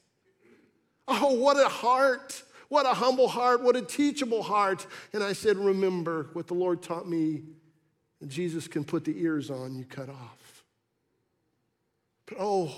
Oh, 1.09 1.35
what 1.35 1.57
a 1.57 1.69
heart. 1.69 2.43
What 2.69 2.87
a 2.87 2.95
humble 2.95 3.29
heart. 3.29 3.63
What 3.63 3.77
a 3.77 3.83
teachable 3.83 4.43
heart. 4.43 4.87
And 5.13 5.23
I 5.23 5.33
said, 5.33 5.57
Remember 5.57 6.29
what 6.33 6.47
the 6.47 6.55
Lord 6.55 6.81
taught 6.81 7.09
me. 7.09 7.43
Jesus 8.27 8.69
can 8.69 8.85
put 8.85 9.05
the 9.05 9.21
ears 9.21 9.51
on 9.51 9.75
you 9.75 9.85
cut 9.85 10.09
off. 10.09 10.65
But 12.27 12.37
oh, 12.39 12.73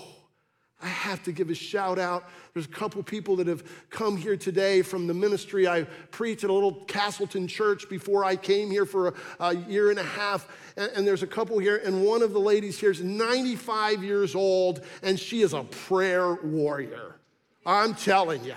I 0.85 0.89
have 0.89 1.23
to 1.23 1.31
give 1.31 1.49
a 1.49 1.55
shout 1.55 1.97
out. 1.97 2.29
There's 2.53 2.67
a 2.67 2.69
couple 2.69 3.01
people 3.01 3.35
that 3.37 3.47
have 3.47 3.63
come 3.89 4.15
here 4.15 4.37
today 4.37 4.83
from 4.83 5.07
the 5.07 5.15
ministry. 5.15 5.67
I 5.67 5.85
preached 6.11 6.43
at 6.43 6.51
a 6.51 6.53
little 6.53 6.85
Castleton 6.85 7.47
church 7.47 7.89
before 7.89 8.23
I 8.23 8.35
came 8.35 8.69
here 8.69 8.85
for 8.85 9.07
a, 9.07 9.13
a 9.39 9.55
year 9.55 9.89
and 9.89 9.97
a 9.97 10.03
half. 10.03 10.47
And, 10.77 10.91
and, 10.95 11.07
there's 11.07 11.23
a 11.23 11.27
couple 11.27 11.57
here, 11.57 11.81
and 11.83 12.05
one 12.05 12.21
of 12.21 12.33
the 12.33 12.39
ladies 12.39 12.79
here 12.79 12.91
is 12.91 13.01
95 13.01 14.03
years 14.03 14.35
old, 14.35 14.85
and 15.01 15.19
she 15.19 15.41
is 15.41 15.53
a 15.53 15.63
prayer 15.63 16.35
warrior. 16.35 17.15
I'm 17.65 17.95
telling 17.95 18.43
you. 18.43 18.53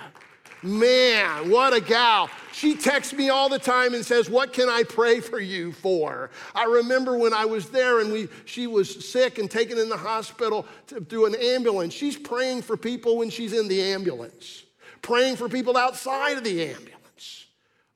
Man, 0.63 1.51
what 1.51 1.73
a 1.73 1.81
gal. 1.81 2.29
She 2.53 2.75
texts 2.75 3.13
me 3.13 3.29
all 3.29 3.49
the 3.49 3.61
time 3.61 3.95
and 3.95 4.05
says, 4.05 4.29
What 4.29 4.53
can 4.53 4.69
I 4.69 4.83
pray 4.83 5.21
for 5.21 5.39
you 5.39 5.71
for? 5.71 6.31
I 6.55 6.65
remember 6.65 7.17
when 7.17 7.33
I 7.33 7.45
was 7.45 7.71
there 7.71 8.01
and 8.01 8.13
we, 8.13 8.29
she 8.45 8.67
was 8.67 9.09
sick 9.09 9.39
and 9.39 9.49
taken 9.49 9.79
in 9.79 9.89
the 9.89 9.97
hospital 9.97 10.67
through 10.87 11.27
an 11.27 11.37
ambulance. 11.37 11.95
She's 11.95 12.17
praying 12.17 12.63
for 12.63 12.77
people 12.77 13.17
when 13.17 13.31
she's 13.31 13.53
in 13.53 13.69
the 13.69 13.81
ambulance, 13.81 14.65
praying 15.01 15.37
for 15.37 15.49
people 15.49 15.77
outside 15.77 16.39
of 16.39 16.45
the 16.45 16.65
ambulance. 16.65 17.47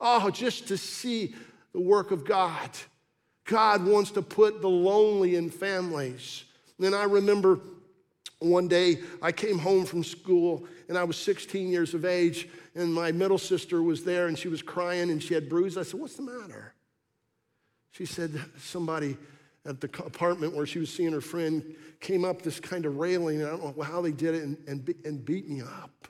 Oh, 0.00 0.31
just 0.31 0.69
to 0.69 0.78
see 0.78 1.35
the 1.73 1.81
work 1.81 2.12
of 2.12 2.25
God. 2.25 2.71
God 3.45 3.85
wants 3.85 4.12
to 4.12 4.23
put 4.23 4.61
the 4.61 4.69
lonely 4.69 5.35
in 5.35 5.50
families. 5.50 6.45
And 6.81 6.95
I 6.95 7.04
remember 7.04 7.59
one 8.38 8.69
day 8.69 9.00
I 9.21 9.33
came 9.33 9.59
home 9.59 9.85
from 9.85 10.04
school 10.04 10.66
and 10.93 10.99
I 10.99 11.05
was 11.05 11.17
16 11.17 11.71
years 11.71 11.95
of 11.95 12.05
age, 12.05 12.47
and 12.75 12.93
my 12.93 13.13
middle 13.13 13.39
sister 13.39 13.83
was 13.83 14.05
there 14.05 14.27
and 14.27 14.39
she 14.39 14.49
was 14.49 14.61
crying 14.61 15.09
and 15.11 15.23
she 15.23 15.33
had 15.33 15.49
bruises. 15.49 15.79
I 15.79 15.91
said, 15.91 15.99
What's 15.99 16.17
the 16.17 16.23
matter? 16.23 16.75
She 17.93 18.05
said, 18.05 18.39
Somebody 18.59 19.17
at 19.65 19.81
the 19.81 19.87
apartment 20.05 20.55
where 20.55 20.67
she 20.67 20.79
was 20.79 20.93
seeing 20.93 21.13
her 21.13 21.23
friend 21.23 21.65
came 22.01 22.27
up 22.27 22.43
this 22.43 22.61
kind 22.61 22.85
of 22.85 22.99
railing, 22.99 23.41
and 23.41 23.49
I 23.49 23.57
don't 23.57 23.75
know 23.75 23.83
how 23.83 24.03
they 24.03 24.13
did 24.13 24.35
it, 24.35 24.43
and, 24.43 24.59
and, 24.69 24.95
and 25.07 25.25
beat 25.25 25.49
me 25.49 25.63
up. 25.63 26.09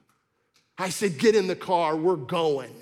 I 0.77 0.89
said, 0.89 1.17
Get 1.17 1.37
in 1.37 1.47
the 1.47 1.55
car, 1.55 1.95
we're 1.95 2.17
going. 2.17 2.75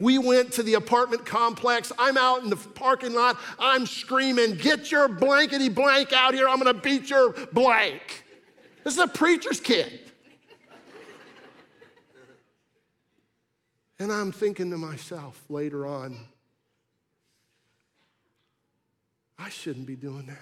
We 0.00 0.18
went 0.18 0.50
to 0.54 0.64
the 0.64 0.74
apartment 0.74 1.24
complex. 1.24 1.92
I'm 1.96 2.16
out 2.16 2.42
in 2.42 2.50
the 2.50 2.56
parking 2.56 3.14
lot. 3.14 3.38
I'm 3.60 3.86
screaming, 3.86 4.56
Get 4.56 4.90
your 4.90 5.06
blankety 5.06 5.68
blank 5.68 6.12
out 6.12 6.34
here. 6.34 6.48
I'm 6.48 6.58
going 6.58 6.74
to 6.74 6.82
beat 6.82 7.08
your 7.08 7.34
blank. 7.52 8.24
This 8.82 8.94
is 8.94 9.00
a 9.00 9.06
preacher's 9.06 9.60
kid. 9.60 10.00
And 13.98 14.12
I'm 14.12 14.32
thinking 14.32 14.70
to 14.70 14.76
myself 14.76 15.42
later 15.48 15.86
on, 15.86 16.18
I 19.38 19.48
shouldn't 19.48 19.86
be 19.86 19.96
doing 19.96 20.26
that. 20.26 20.38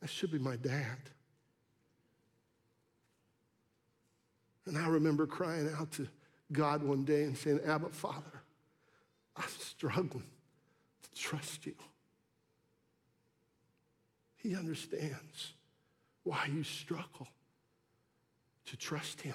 That 0.00 0.10
should 0.10 0.30
be 0.30 0.38
my 0.38 0.56
dad. 0.56 0.98
And 4.66 4.76
I 4.76 4.88
remember 4.88 5.26
crying 5.26 5.70
out 5.78 5.92
to 5.92 6.08
God 6.52 6.82
one 6.82 7.04
day 7.04 7.22
and 7.24 7.36
saying, 7.36 7.60
Abba, 7.66 7.88
Father, 7.90 8.42
I'm 9.36 9.48
struggling 9.58 10.24
to 11.02 11.20
trust 11.20 11.66
you. 11.66 11.74
He 14.36 14.54
understands 14.54 15.52
why 16.24 16.48
you 16.52 16.62
struggle 16.62 17.28
to 18.66 18.76
trust 18.76 19.20
Him. 19.20 19.34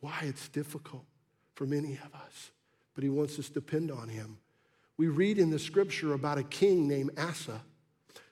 Why 0.00 0.18
it's 0.22 0.48
difficult 0.48 1.04
for 1.54 1.66
many 1.66 1.92
of 2.04 2.14
us, 2.14 2.50
but 2.94 3.02
he 3.02 3.10
wants 3.10 3.38
us 3.38 3.48
to 3.48 3.54
depend 3.54 3.90
on 3.90 4.08
him. 4.08 4.38
We 4.96 5.08
read 5.08 5.38
in 5.38 5.50
the 5.50 5.58
scripture 5.58 6.12
about 6.12 6.38
a 6.38 6.42
king 6.42 6.88
named 6.88 7.10
Asa 7.18 7.60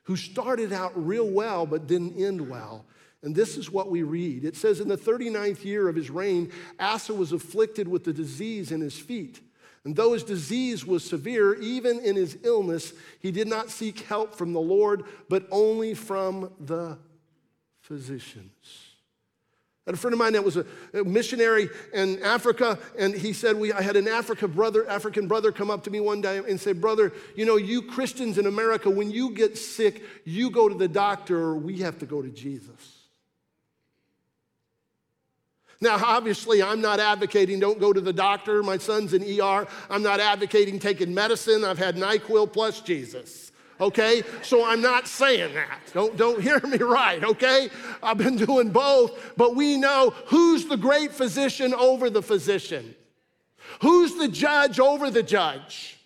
who 0.04 0.16
started 0.16 0.72
out 0.72 0.92
real 0.94 1.28
well 1.28 1.66
but 1.66 1.86
didn't 1.86 2.16
end 2.16 2.48
well. 2.48 2.84
And 3.22 3.34
this 3.34 3.56
is 3.56 3.72
what 3.72 3.90
we 3.90 4.02
read. 4.02 4.44
It 4.44 4.56
says, 4.56 4.78
In 4.78 4.88
the 4.88 4.96
39th 4.96 5.64
year 5.64 5.88
of 5.88 5.96
his 5.96 6.10
reign, 6.10 6.52
Asa 6.78 7.12
was 7.14 7.32
afflicted 7.32 7.88
with 7.88 8.04
the 8.04 8.12
disease 8.12 8.70
in 8.70 8.80
his 8.80 8.98
feet. 8.98 9.40
And 9.84 9.94
though 9.94 10.12
his 10.12 10.24
disease 10.24 10.84
was 10.84 11.04
severe, 11.04 11.54
even 11.54 12.00
in 12.00 12.16
his 12.16 12.38
illness, 12.42 12.92
he 13.20 13.30
did 13.30 13.48
not 13.48 13.70
seek 13.70 14.00
help 14.00 14.34
from 14.34 14.52
the 14.52 14.60
Lord, 14.60 15.04
but 15.28 15.46
only 15.50 15.94
from 15.94 16.52
the 16.60 16.98
physicians. 17.80 18.95
And 19.86 19.94
a 19.94 19.98
friend 19.98 20.12
of 20.12 20.18
mine 20.18 20.32
that 20.32 20.42
was 20.42 20.56
a, 20.56 20.66
a 20.94 21.04
missionary 21.04 21.68
in 21.94 22.20
Africa, 22.22 22.76
and 22.98 23.14
he 23.14 23.32
said, 23.32 23.56
we, 23.56 23.72
I 23.72 23.82
had 23.82 23.94
an 23.94 24.08
Africa 24.08 24.48
brother, 24.48 24.88
African 24.88 25.28
brother 25.28 25.52
come 25.52 25.70
up 25.70 25.84
to 25.84 25.90
me 25.90 26.00
one 26.00 26.20
day 26.20 26.38
and 26.38 26.60
say, 26.60 26.72
Brother, 26.72 27.12
you 27.36 27.44
know, 27.44 27.56
you 27.56 27.82
Christians 27.82 28.36
in 28.36 28.46
America, 28.46 28.90
when 28.90 29.12
you 29.12 29.30
get 29.30 29.56
sick, 29.56 30.02
you 30.24 30.50
go 30.50 30.68
to 30.68 30.74
the 30.74 30.88
doctor, 30.88 31.38
or 31.38 31.56
we 31.56 31.78
have 31.78 31.98
to 32.00 32.06
go 32.06 32.20
to 32.20 32.28
Jesus. 32.28 32.94
Now, 35.80 36.00
obviously, 36.02 36.62
I'm 36.62 36.80
not 36.80 36.98
advocating 36.98 37.60
don't 37.60 37.78
go 37.78 37.92
to 37.92 38.00
the 38.00 38.12
doctor. 38.12 38.62
My 38.62 38.78
son's 38.78 39.12
in 39.12 39.22
ER. 39.22 39.68
I'm 39.90 40.02
not 40.02 40.20
advocating 40.20 40.78
taking 40.78 41.14
medicine. 41.14 41.64
I've 41.64 41.78
had 41.78 41.96
NyQuil 41.96 42.52
plus 42.52 42.80
Jesus 42.80 43.45
okay? 43.80 44.22
So 44.42 44.64
I'm 44.64 44.80
not 44.80 45.06
saying 45.06 45.54
that. 45.54 45.80
Don't, 45.92 46.16
don't 46.16 46.40
hear 46.40 46.60
me 46.60 46.78
right, 46.78 47.22
okay? 47.22 47.68
I've 48.02 48.18
been 48.18 48.36
doing 48.36 48.70
both, 48.70 49.36
but 49.36 49.54
we 49.54 49.76
know 49.76 50.10
who's 50.26 50.66
the 50.66 50.76
great 50.76 51.12
physician 51.12 51.74
over 51.74 52.10
the 52.10 52.22
physician, 52.22 52.94
who's 53.82 54.14
the 54.14 54.28
judge 54.28 54.80
over 54.80 55.10
the 55.10 55.22
judge, 55.22 55.98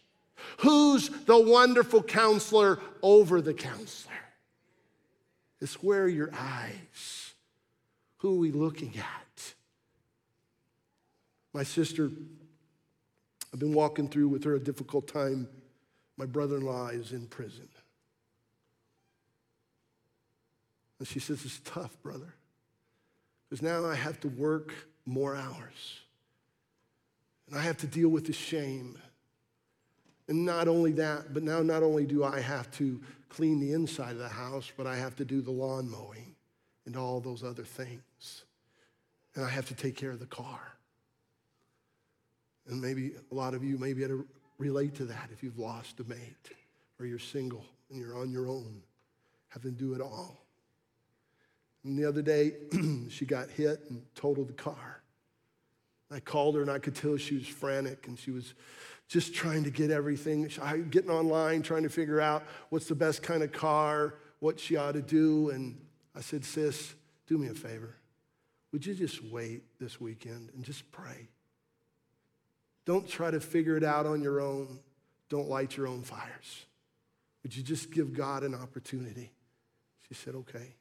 who's 0.58 1.08
the 1.08 1.38
wonderful 1.38 2.02
counselor 2.02 2.78
over 3.02 3.40
the 3.40 3.54
counselor. 3.54 4.14
It's 5.60 5.82
where 5.82 6.08
your 6.08 6.30
eyes, 6.34 7.34
who 8.18 8.34
are 8.34 8.38
we 8.38 8.50
looking 8.50 8.94
at? 8.96 9.54
My 11.52 11.64
sister, 11.64 12.10
I've 13.52 13.58
been 13.58 13.74
walking 13.74 14.08
through 14.08 14.28
with 14.28 14.44
her 14.44 14.54
a 14.54 14.60
difficult 14.60 15.08
time 15.08 15.48
my 16.20 16.26
brother 16.26 16.58
in 16.58 16.66
law 16.66 16.88
is 16.88 17.12
in 17.12 17.26
prison. 17.26 17.66
And 20.98 21.08
she 21.08 21.18
says, 21.18 21.42
It's 21.46 21.60
tough, 21.64 21.96
brother, 22.02 22.34
because 23.48 23.62
now 23.62 23.86
I 23.86 23.94
have 23.94 24.20
to 24.20 24.28
work 24.28 24.74
more 25.06 25.34
hours. 25.34 26.00
And 27.48 27.58
I 27.58 27.62
have 27.62 27.78
to 27.78 27.86
deal 27.86 28.10
with 28.10 28.26
the 28.26 28.34
shame. 28.34 28.98
And 30.28 30.44
not 30.44 30.68
only 30.68 30.92
that, 30.92 31.32
but 31.32 31.42
now 31.42 31.62
not 31.62 31.82
only 31.82 32.04
do 32.04 32.22
I 32.22 32.38
have 32.38 32.70
to 32.72 33.00
clean 33.30 33.58
the 33.58 33.72
inside 33.72 34.12
of 34.12 34.18
the 34.18 34.28
house, 34.28 34.70
but 34.76 34.86
I 34.86 34.96
have 34.96 35.16
to 35.16 35.24
do 35.24 35.40
the 35.40 35.50
lawn 35.50 35.90
mowing 35.90 36.36
and 36.84 36.98
all 36.98 37.20
those 37.20 37.42
other 37.42 37.64
things. 37.64 38.44
And 39.34 39.42
I 39.42 39.48
have 39.48 39.66
to 39.68 39.74
take 39.74 39.96
care 39.96 40.10
of 40.10 40.20
the 40.20 40.26
car. 40.26 40.60
And 42.68 42.82
maybe 42.82 43.12
a 43.32 43.34
lot 43.34 43.54
of 43.54 43.64
you 43.64 43.78
may 43.78 43.94
be 43.94 44.04
at 44.04 44.10
a 44.10 44.22
relate 44.60 44.94
to 44.96 45.06
that 45.06 45.30
if 45.32 45.42
you've 45.42 45.58
lost 45.58 45.98
a 46.00 46.04
mate 46.04 46.50
or 47.00 47.06
you're 47.06 47.18
single 47.18 47.64
and 47.90 47.98
you're 47.98 48.16
on 48.16 48.30
your 48.30 48.46
own, 48.46 48.82
having 49.48 49.74
to 49.74 49.78
do 49.78 49.94
it 49.94 50.00
all. 50.00 50.44
And 51.82 51.98
the 51.98 52.06
other 52.06 52.22
day, 52.22 52.52
she 53.08 53.24
got 53.24 53.50
hit 53.50 53.80
and 53.88 54.02
totaled 54.14 54.48
the 54.48 54.54
car. 54.54 55.02
I 56.10 56.20
called 56.20 56.56
her 56.56 56.62
and 56.62 56.70
I 56.70 56.78
could 56.78 56.94
tell 56.94 57.16
she 57.16 57.36
was 57.36 57.46
frantic 57.46 58.06
and 58.06 58.18
she 58.18 58.30
was 58.30 58.54
just 59.08 59.34
trying 59.34 59.64
to 59.64 59.70
get 59.70 59.90
everything, 59.90 60.48
getting 60.90 61.10
online, 61.10 61.62
trying 61.62 61.84
to 61.84 61.88
figure 61.88 62.20
out 62.20 62.44
what's 62.68 62.86
the 62.86 62.94
best 62.94 63.22
kind 63.22 63.42
of 63.42 63.52
car, 63.52 64.14
what 64.40 64.60
she 64.60 64.76
ought 64.76 64.92
to 64.92 65.02
do. 65.02 65.50
And 65.50 65.80
I 66.14 66.20
said, 66.20 66.44
Sis, 66.44 66.94
do 67.26 67.38
me 67.38 67.48
a 67.48 67.54
favor. 67.54 67.96
Would 68.72 68.84
you 68.86 68.94
just 68.94 69.24
wait 69.24 69.62
this 69.80 70.00
weekend 70.00 70.50
and 70.54 70.64
just 70.64 70.90
pray? 70.92 71.28
Don't 72.90 73.06
try 73.06 73.30
to 73.30 73.38
figure 73.38 73.76
it 73.76 73.84
out 73.84 74.04
on 74.04 74.20
your 74.20 74.40
own. 74.40 74.80
Don't 75.28 75.48
light 75.48 75.76
your 75.76 75.86
own 75.86 76.02
fires. 76.02 76.64
Would 77.44 77.56
you 77.56 77.62
just 77.62 77.92
give 77.92 78.12
God 78.12 78.42
an 78.42 78.52
opportunity? 78.52 79.30
She 80.08 80.14
said, 80.14 80.34
okay. 80.34 80.74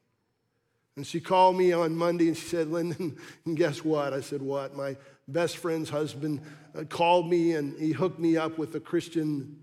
And 0.96 1.06
she 1.06 1.20
called 1.20 1.56
me 1.56 1.72
on 1.72 1.96
Monday 1.96 2.28
and 2.30 2.36
she 2.36 2.48
said, 2.48 2.70
Lyndon, 2.70 3.16
and 3.46 3.56
guess 3.56 3.86
what? 3.86 4.12
I 4.12 4.22
said, 4.22 4.42
what? 4.42 4.76
My 4.76 4.98
best 5.28 5.58
friend's 5.58 5.92
husband 5.92 6.42
uh, 6.76 6.86
called 6.86 7.30
me 7.30 7.54
and 7.54 7.80
he 7.80 7.92
hooked 7.92 8.20
me 8.20 8.38
up 8.38 8.58
with 8.58 8.74
a 8.74 8.80
Christian 8.80 9.60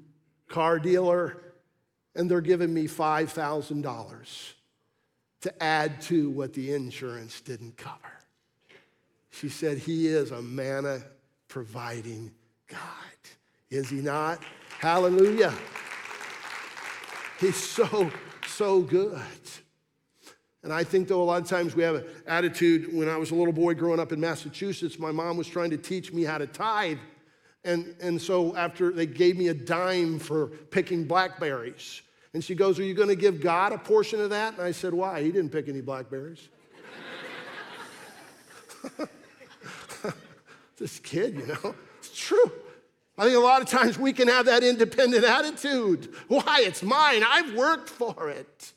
car 0.46 0.78
dealer, 0.78 1.42
and 2.14 2.30
they're 2.30 2.40
giving 2.40 2.72
me 2.72 2.86
$5,000 2.86 4.52
to 5.40 5.62
add 5.62 6.00
to 6.02 6.30
what 6.30 6.52
the 6.52 6.74
insurance 6.74 7.40
didn't 7.40 7.76
cover. 7.76 7.98
She 9.30 9.48
said, 9.48 9.78
He 9.78 10.06
is 10.06 10.30
a 10.30 10.40
manna 10.40 11.02
providing 11.48 12.32
God. 12.68 12.80
Is 13.70 13.90
he 13.90 13.96
not? 13.96 14.42
Hallelujah. 14.78 15.52
He's 17.38 17.56
so, 17.56 18.10
so 18.46 18.80
good. 18.80 19.20
And 20.62 20.72
I 20.72 20.82
think, 20.84 21.08
though, 21.08 21.22
a 21.22 21.24
lot 21.24 21.42
of 21.42 21.48
times 21.48 21.76
we 21.76 21.82
have 21.82 21.96
an 21.96 22.04
attitude. 22.26 22.92
When 22.92 23.08
I 23.08 23.16
was 23.16 23.30
a 23.30 23.34
little 23.34 23.52
boy 23.52 23.74
growing 23.74 24.00
up 24.00 24.12
in 24.12 24.20
Massachusetts, 24.20 24.98
my 24.98 25.12
mom 25.12 25.36
was 25.36 25.46
trying 25.46 25.70
to 25.70 25.76
teach 25.76 26.12
me 26.12 26.24
how 26.24 26.38
to 26.38 26.46
tithe. 26.46 26.98
And, 27.64 27.94
and 28.00 28.20
so, 28.20 28.56
after 28.56 28.90
they 28.92 29.06
gave 29.06 29.36
me 29.36 29.48
a 29.48 29.54
dime 29.54 30.18
for 30.18 30.48
picking 30.48 31.04
blackberries, 31.04 32.02
and 32.32 32.42
she 32.44 32.54
goes, 32.54 32.78
Are 32.78 32.84
you 32.84 32.94
going 32.94 33.08
to 33.08 33.16
give 33.16 33.40
God 33.40 33.72
a 33.72 33.78
portion 33.78 34.20
of 34.20 34.30
that? 34.30 34.54
And 34.54 34.62
I 34.62 34.72
said, 34.72 34.92
Why? 34.92 35.22
He 35.22 35.30
didn't 35.30 35.50
pick 35.50 35.68
any 35.68 35.80
blackberries. 35.80 36.48
this 40.76 40.98
kid, 40.98 41.36
you 41.36 41.46
know. 41.46 41.74
It's 41.98 42.16
true. 42.16 42.52
I 43.18 43.24
think 43.24 43.36
a 43.36 43.40
lot 43.40 43.62
of 43.62 43.68
times 43.68 43.98
we 43.98 44.12
can 44.12 44.28
have 44.28 44.46
that 44.46 44.62
independent 44.62 45.24
attitude. 45.24 46.14
Why? 46.28 46.60
It's 46.60 46.82
mine. 46.82 47.24
I've 47.26 47.54
worked 47.54 47.88
for 47.88 48.28
it. 48.28 48.72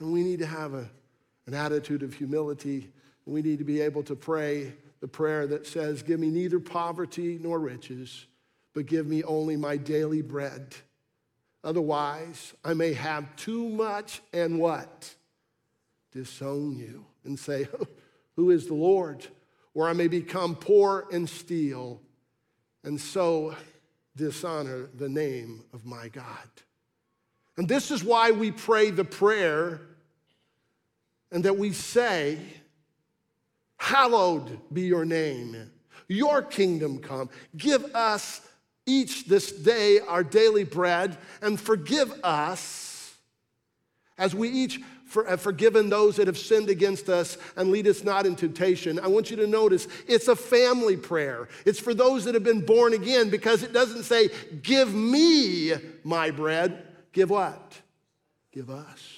And 0.00 0.12
we 0.12 0.22
need 0.22 0.40
to 0.40 0.46
have 0.46 0.74
a, 0.74 0.88
an 1.46 1.54
attitude 1.54 2.02
of 2.02 2.14
humility 2.14 2.90
We 3.24 3.42
need 3.42 3.58
to 3.58 3.64
be 3.64 3.80
able 3.80 4.02
to 4.04 4.16
pray 4.16 4.72
the 5.00 5.08
prayer 5.08 5.46
that 5.46 5.66
says, 5.66 6.02
Give 6.02 6.18
me 6.18 6.30
neither 6.30 6.58
poverty 6.58 7.38
nor 7.40 7.58
riches, 7.58 8.26
but 8.74 8.86
give 8.86 9.06
me 9.06 9.22
only 9.24 9.56
my 9.56 9.76
daily 9.76 10.22
bread. 10.22 10.74
Otherwise, 11.62 12.54
I 12.64 12.74
may 12.74 12.94
have 12.94 13.36
too 13.36 13.68
much 13.68 14.22
and 14.32 14.58
what? 14.58 15.14
Disown 16.12 16.78
you 16.78 17.04
and 17.24 17.38
say, 17.38 17.68
Who 18.36 18.50
is 18.50 18.66
the 18.66 18.74
Lord? 18.74 19.26
Or 19.74 19.88
I 19.88 19.92
may 19.92 20.08
become 20.08 20.56
poor 20.56 21.06
and 21.12 21.28
steal, 21.28 22.00
and 22.84 23.00
so 23.00 23.54
dishonor 24.16 24.88
the 24.94 25.08
name 25.08 25.64
of 25.72 25.84
my 25.84 26.08
God. 26.08 26.48
And 27.56 27.68
this 27.68 27.90
is 27.90 28.04
why 28.04 28.30
we 28.30 28.50
pray 28.50 28.90
the 28.90 29.04
prayer 29.04 29.80
and 31.30 31.44
that 31.44 31.56
we 31.56 31.72
say, 31.72 32.38
Hallowed 33.76 34.60
be 34.72 34.82
your 34.82 35.04
name, 35.04 35.70
your 36.08 36.42
kingdom 36.42 36.98
come. 36.98 37.30
Give 37.56 37.84
us 37.94 38.40
each 38.86 39.26
this 39.26 39.52
day 39.52 40.00
our 40.00 40.24
daily 40.24 40.64
bread 40.64 41.16
and 41.42 41.60
forgive 41.60 42.12
us 42.24 43.14
as 44.16 44.34
we 44.34 44.48
each 44.48 44.80
have 45.26 45.40
forgiven 45.40 45.88
those 45.88 46.16
that 46.16 46.26
have 46.26 46.38
sinned 46.38 46.68
against 46.68 47.08
us 47.08 47.38
and 47.56 47.70
lead 47.70 47.86
us 47.86 48.04
not 48.04 48.26
in 48.26 48.36
temptation. 48.36 48.98
I 48.98 49.06
want 49.06 49.30
you 49.30 49.36
to 49.38 49.46
notice 49.46 49.88
it's 50.06 50.28
a 50.28 50.36
family 50.36 50.96
prayer. 50.96 51.48
It's 51.64 51.80
for 51.80 51.94
those 51.94 52.24
that 52.24 52.34
have 52.34 52.44
been 52.44 52.64
born 52.64 52.94
again 52.94 53.30
because 53.30 53.62
it 53.62 53.72
doesn't 53.72 54.04
say, 54.04 54.30
Give 54.62 54.94
me 54.94 55.74
my 56.04 56.30
bread. 56.30 56.84
Give 57.12 57.30
what? 57.30 57.80
Give 58.52 58.70
us. 58.70 59.14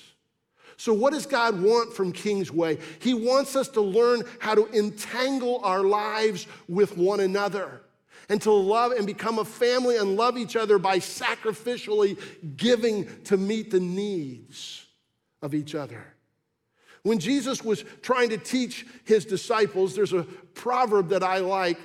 So, 0.76 0.94
what 0.94 1.12
does 1.12 1.26
God 1.26 1.60
want 1.60 1.92
from 1.92 2.12
Kingsway? 2.12 2.78
He 3.00 3.12
wants 3.12 3.54
us 3.54 3.68
to 3.70 3.80
learn 3.80 4.22
how 4.38 4.54
to 4.54 4.66
entangle 4.72 5.60
our 5.62 5.82
lives 5.82 6.46
with 6.68 6.96
one 6.96 7.20
another 7.20 7.82
and 8.30 8.40
to 8.42 8.52
love 8.52 8.92
and 8.92 9.06
become 9.06 9.38
a 9.38 9.44
family 9.44 9.98
and 9.98 10.16
love 10.16 10.38
each 10.38 10.56
other 10.56 10.78
by 10.78 10.98
sacrificially 10.98 12.18
giving 12.56 13.06
to 13.24 13.36
meet 13.36 13.70
the 13.70 13.80
needs 13.80 14.86
of 15.42 15.54
each 15.54 15.74
other. 15.74 16.14
When 17.02 17.18
Jesus 17.18 17.64
was 17.64 17.84
trying 18.02 18.30
to 18.30 18.38
teach 18.38 18.86
his 19.04 19.24
disciples, 19.24 19.94
there's 19.94 20.12
a 20.12 20.24
proverb 20.54 21.08
that 21.08 21.22
I 21.22 21.38
like 21.38 21.78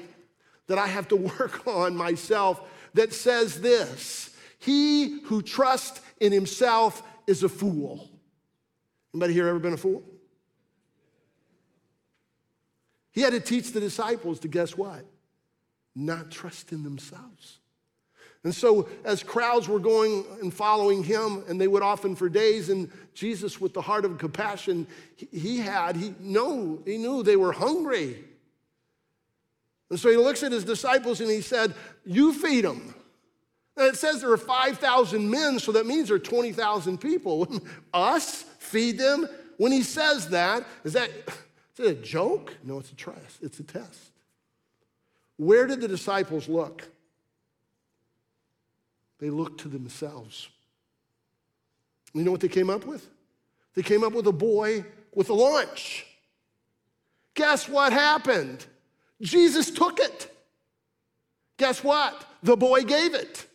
that 0.67 0.77
I 0.77 0.88
have 0.88 1.07
to 1.09 1.15
work 1.39 1.67
on 1.67 1.95
myself 1.95 2.62
that 2.93 3.13
says 3.13 3.62
this 3.62 4.35
He 4.59 5.21
who 5.25 5.41
trusts 5.41 6.01
in 6.19 6.31
himself 6.31 7.01
is 7.27 7.43
a 7.43 7.50
fool. 7.50 8.09
Anybody 9.13 9.33
here 9.33 9.47
ever 9.47 9.59
been 9.59 9.74
a 9.74 9.77
fool? 9.77 10.03
He 13.12 13.21
had 13.21 13.31
to 13.31 13.39
teach 13.39 13.71
the 13.71 13.79
disciples 13.79 14.41
to 14.41 14.50
guess 14.50 14.75
what? 14.75 15.05
Not 15.95 16.31
trust 16.31 16.74
in 16.74 16.83
themselves. 16.83 17.59
And 18.46 18.54
so, 18.54 18.88
as 19.04 19.24
crowds 19.24 19.68
were 19.68 19.80
going 19.80 20.24
and 20.40 20.54
following 20.54 21.04
him, 21.04 21.44
and 21.50 21.60
they 21.60 21.68
would 21.68 21.82
often 21.82 22.16
for 22.16 22.30
days, 22.30 22.70
and 22.70 22.92
Jesus, 23.16 23.60
with 23.60 23.74
the 23.74 23.82
heart 23.82 24.06
of 24.06 24.20
compassion 24.20 24.86
he 25.32 25.58
had, 25.58 25.96
he 25.96 26.14
knew, 26.20 26.82
he 26.86 27.00
knew 27.00 27.24
they 27.24 27.38
were 27.38 27.52
hungry. 27.52 28.24
And 29.90 30.00
so 30.00 30.12
he 30.12 30.18
looks 30.18 30.44
at 30.44 30.52
his 30.52 30.64
disciples 30.64 31.22
and 31.22 31.30
he 31.30 31.42
said, 31.42 31.74
You 32.06 32.34
feed 32.34 32.66
them. 32.66 32.94
And 33.78 33.88
it 33.88 33.98
says 33.98 34.22
there 34.22 34.32
are 34.32 34.38
5,000 34.38 35.28
men, 35.28 35.58
so 35.58 35.72
that 35.72 35.88
means 35.88 36.10
there 36.10 36.18
are 36.18 36.20
20,000 36.20 37.00
people. 37.00 37.52
Us? 37.94 38.44
feed 38.60 39.00
them. 39.00 39.28
When 39.58 39.72
he 39.72 39.82
says 39.82 40.30
that, 40.30 40.66
is 40.84 40.94
that 40.94 41.10
is 41.78 41.88
a 41.88 41.96
joke? 41.96 42.56
No, 42.64 42.78
it's 42.78 42.92
a 42.92 42.96
test. 42.96 43.40
It's 43.42 43.60
a 43.60 43.64
test. 43.64 44.12
Where 45.38 45.66
did 45.66 45.82
the 45.82 45.88
disciples 45.88 46.48
look? 46.48 46.88
They 49.19 49.29
looked 49.29 49.62
to 49.62 49.67
themselves. 49.67 50.50
You 52.13 52.24
know 52.24 52.31
what 52.31 52.41
they 52.41 52.48
came 52.48 52.69
up 52.69 52.86
with? 52.86 53.07
They 53.75 53.81
came 53.81 54.03
up 54.03 54.13
with 54.13 54.27
a 54.27 54.31
boy 54.31 54.85
with 55.13 55.29
a 55.29 55.33
lunch. 55.33 56.05
Guess 57.33 57.68
what 57.68 57.92
happened? 57.92 58.66
Jesus 59.22 59.72
took 59.72 60.00
it. 60.00 60.31
Guess 61.57 61.83
what? 61.83 62.25
The 62.44 62.55
boy 62.55 62.83
gave 62.83 63.13
it. 63.13 63.46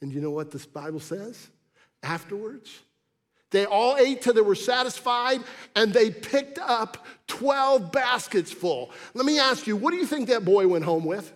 And 0.00 0.12
you 0.12 0.20
know 0.20 0.30
what 0.30 0.50
this 0.50 0.66
Bible 0.66 1.00
says? 1.00 1.48
Afterwards, 2.02 2.80
they 3.50 3.64
all 3.64 3.96
ate 3.96 4.20
till 4.20 4.34
they 4.34 4.40
were 4.40 4.54
satisfied, 4.54 5.40
and 5.76 5.92
they 5.92 6.10
picked 6.10 6.58
up 6.58 7.06
12 7.28 7.92
baskets 7.92 8.52
full. 8.52 8.90
Let 9.14 9.24
me 9.24 9.38
ask 9.38 9.66
you, 9.66 9.76
what 9.76 9.92
do 9.92 9.96
you 9.96 10.06
think 10.06 10.28
that 10.28 10.44
boy 10.44 10.66
went 10.66 10.84
home 10.84 11.04
with? 11.04 11.32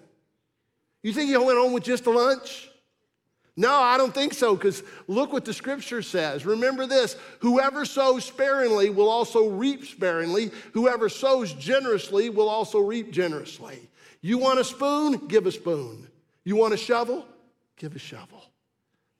You 1.03 1.13
think 1.13 1.31
he 1.31 1.37
went 1.37 1.59
home 1.59 1.73
with 1.73 1.85
just 1.85 2.07
a 2.07 2.11
lunch? 2.11 2.68
No, 3.59 3.75
I 3.75 3.97
don't 3.97 4.15
think 4.15 4.35
so, 4.35 4.55
because 4.55 4.85
look 5.09 5.33
what 5.33 5.45
the 5.45 5.53
scripture 5.53 6.01
says. 6.01 6.47
Remember 6.47 6.87
this 6.87 7.17
whoever 7.41 7.85
sows 7.85 8.25
sparingly 8.25 8.89
will 8.89 9.09
also 9.09 9.49
reap 9.49 9.85
sparingly, 9.85 10.53
whoever 10.75 11.09
sows 11.09 11.55
generously 11.55 12.31
will 12.31 12.49
also 12.49 12.79
reap 12.79 13.11
generously. 13.11 13.91
You 14.21 14.39
want 14.39 14.61
a 14.61 14.65
spoon? 14.65 15.27
Give 15.27 15.45
a 15.45 15.51
spoon. 15.51 16.07
You 16.45 16.55
want 16.55 16.73
a 16.73 16.77
shovel? 16.77 17.27
Give 17.77 17.97
a 17.97 17.99
shovel. 17.99 18.45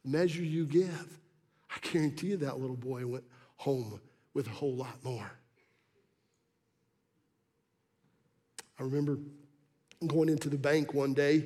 Measure 0.05 0.45
you 0.45 0.67
give. 0.67 1.19
I 1.69 1.81
guarantee 1.81 2.29
you 2.29 2.37
that 2.37 2.61
little 2.61 2.77
boy 2.77 3.05
went 3.09 3.25
home 3.57 4.01
with 4.35 4.47
a 4.47 4.51
whole 4.51 4.77
lot 4.77 5.03
more. 5.03 5.33
I 8.79 8.85
remember 8.85 9.19
going 10.07 10.29
into 10.29 10.49
the 10.49 10.59
bank 10.59 10.95
one 10.95 11.13
day 11.13 11.45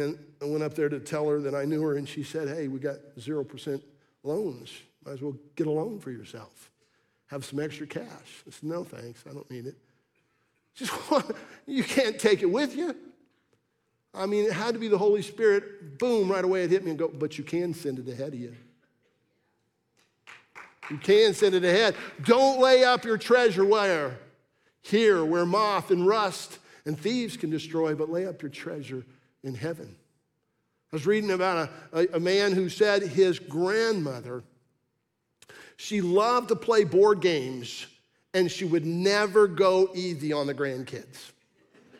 and 0.00 0.18
I 0.42 0.44
went 0.44 0.62
up 0.62 0.74
there 0.74 0.88
to 0.88 1.00
tell 1.00 1.28
her 1.28 1.40
that 1.40 1.54
I 1.54 1.64
knew 1.64 1.82
her, 1.82 1.96
and 1.96 2.08
she 2.08 2.22
said, 2.22 2.48
Hey, 2.48 2.68
we 2.68 2.78
got 2.78 2.96
0% 3.18 3.82
loans. 4.22 4.72
Might 5.04 5.12
as 5.12 5.22
well 5.22 5.36
get 5.56 5.66
a 5.66 5.70
loan 5.70 5.98
for 6.00 6.10
yourself. 6.10 6.70
Have 7.26 7.44
some 7.44 7.60
extra 7.60 7.86
cash. 7.86 8.44
I 8.46 8.50
said, 8.50 8.64
No, 8.64 8.84
thanks. 8.84 9.24
I 9.28 9.32
don't 9.32 9.50
need 9.50 9.66
it. 9.66 9.76
She 10.74 10.84
said, 10.84 11.24
You 11.66 11.82
can't 11.82 12.18
take 12.18 12.42
it 12.42 12.50
with 12.50 12.76
you. 12.76 12.94
I 14.14 14.26
mean, 14.26 14.44
it 14.44 14.52
had 14.52 14.74
to 14.74 14.80
be 14.80 14.88
the 14.88 14.98
Holy 14.98 15.22
Spirit. 15.22 15.98
Boom, 15.98 16.30
right 16.30 16.44
away 16.44 16.64
it 16.64 16.70
hit 16.70 16.84
me 16.84 16.90
and 16.90 16.98
go, 16.98 17.08
But 17.08 17.36
you 17.36 17.44
can 17.44 17.74
send 17.74 17.98
it 17.98 18.08
ahead 18.08 18.28
of 18.28 18.38
you. 18.38 18.54
You 20.90 20.98
can 20.98 21.34
send 21.34 21.54
it 21.54 21.64
ahead. 21.64 21.96
Don't 22.22 22.60
lay 22.60 22.84
up 22.84 23.04
your 23.04 23.18
treasure 23.18 23.64
where? 23.64 24.18
Here, 24.80 25.24
where 25.24 25.44
moth 25.44 25.90
and 25.90 26.06
rust 26.06 26.58
and 26.86 26.98
thieves 26.98 27.36
can 27.36 27.50
destroy, 27.50 27.94
but 27.94 28.08
lay 28.08 28.26
up 28.26 28.40
your 28.40 28.50
treasure 28.50 29.04
in 29.42 29.54
heaven. 29.54 29.94
I 30.92 30.96
was 30.96 31.06
reading 31.06 31.30
about 31.30 31.68
a, 31.92 31.98
a, 31.98 32.16
a 32.16 32.20
man 32.20 32.52
who 32.52 32.68
said 32.68 33.02
his 33.02 33.38
grandmother, 33.38 34.42
she 35.76 36.00
loved 36.00 36.48
to 36.48 36.56
play 36.56 36.84
board 36.84 37.20
games 37.20 37.86
and 38.34 38.50
she 38.50 38.64
would 38.64 38.86
never 38.86 39.46
go 39.46 39.90
easy 39.94 40.32
on 40.32 40.46
the 40.46 40.54
grandkids. 40.54 41.32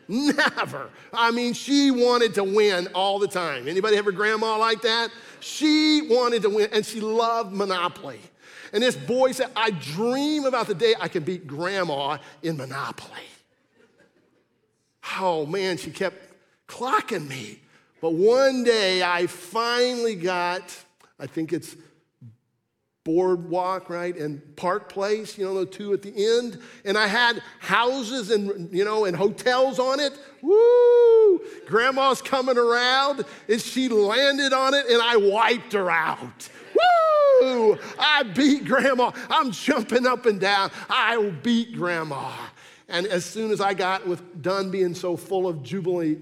Never. 0.07 0.89
I 1.13 1.29
mean, 1.29 1.53
she 1.53 1.91
wanted 1.91 2.33
to 2.33 2.43
win 2.43 2.87
all 2.95 3.19
the 3.19 3.27
time. 3.27 3.67
Anybody 3.67 3.95
have 3.95 4.07
a 4.07 4.11
grandma 4.11 4.57
like 4.57 4.81
that? 4.81 5.11
She 5.39 6.07
wanted 6.09 6.41
to 6.41 6.49
win 6.49 6.69
and 6.73 6.83
she 6.83 6.99
loved 6.99 7.53
Monopoly. 7.53 8.19
And 8.73 8.81
this 8.81 8.95
boy 8.95 9.33
said, 9.33 9.51
I 9.55 9.69
dream 9.69 10.45
about 10.45 10.65
the 10.65 10.73
day 10.73 10.95
I 10.99 11.07
can 11.09 11.23
beat 11.23 11.45
grandma 11.45 12.17
in 12.41 12.57
Monopoly. 12.57 13.21
Oh 15.19 15.45
man, 15.45 15.77
she 15.77 15.91
kept 15.91 16.28
clocking 16.69 17.27
me. 17.27 17.59
But 17.99 18.13
one 18.13 18.63
day 18.63 19.03
I 19.03 19.27
finally 19.27 20.15
got, 20.15 20.63
I 21.19 21.27
think 21.27 21.51
it's 21.51 21.75
Boardwalk, 23.03 23.89
right, 23.89 24.15
and 24.15 24.55
Park 24.55 24.87
Place, 24.87 25.37
you 25.37 25.45
know, 25.45 25.59
the 25.59 25.65
two 25.65 25.93
at 25.93 26.01
the 26.01 26.13
end. 26.15 26.61
And 26.85 26.97
I 26.97 27.07
had 27.07 27.41
houses 27.59 28.29
and, 28.29 28.71
you 28.71 28.85
know, 28.85 29.05
and 29.05 29.17
hotels 29.17 29.79
on 29.79 29.99
it. 29.99 30.13
Woo! 30.41 31.41
Grandma's 31.65 32.21
coming 32.21 32.57
around 32.57 33.25
and 33.47 33.59
she 33.59 33.89
landed 33.89 34.53
on 34.53 34.73
it 34.73 34.85
and 34.87 35.01
I 35.01 35.17
wiped 35.17 35.73
her 35.73 35.89
out. 35.89 36.49
Woo! 36.73 37.77
I 37.97 38.23
beat 38.35 38.65
grandma. 38.65 39.11
I'm 39.29 39.51
jumping 39.51 40.05
up 40.05 40.25
and 40.25 40.39
down. 40.39 40.71
I 40.89 41.31
beat 41.41 41.75
grandma. 41.75 42.31
And 42.87 43.07
as 43.07 43.25
soon 43.25 43.51
as 43.51 43.61
I 43.61 43.73
got 43.73 44.07
with 44.07 44.41
done 44.41 44.71
being 44.71 44.93
so 44.93 45.17
full 45.17 45.47
of 45.47 45.63
jubilee, 45.63 46.17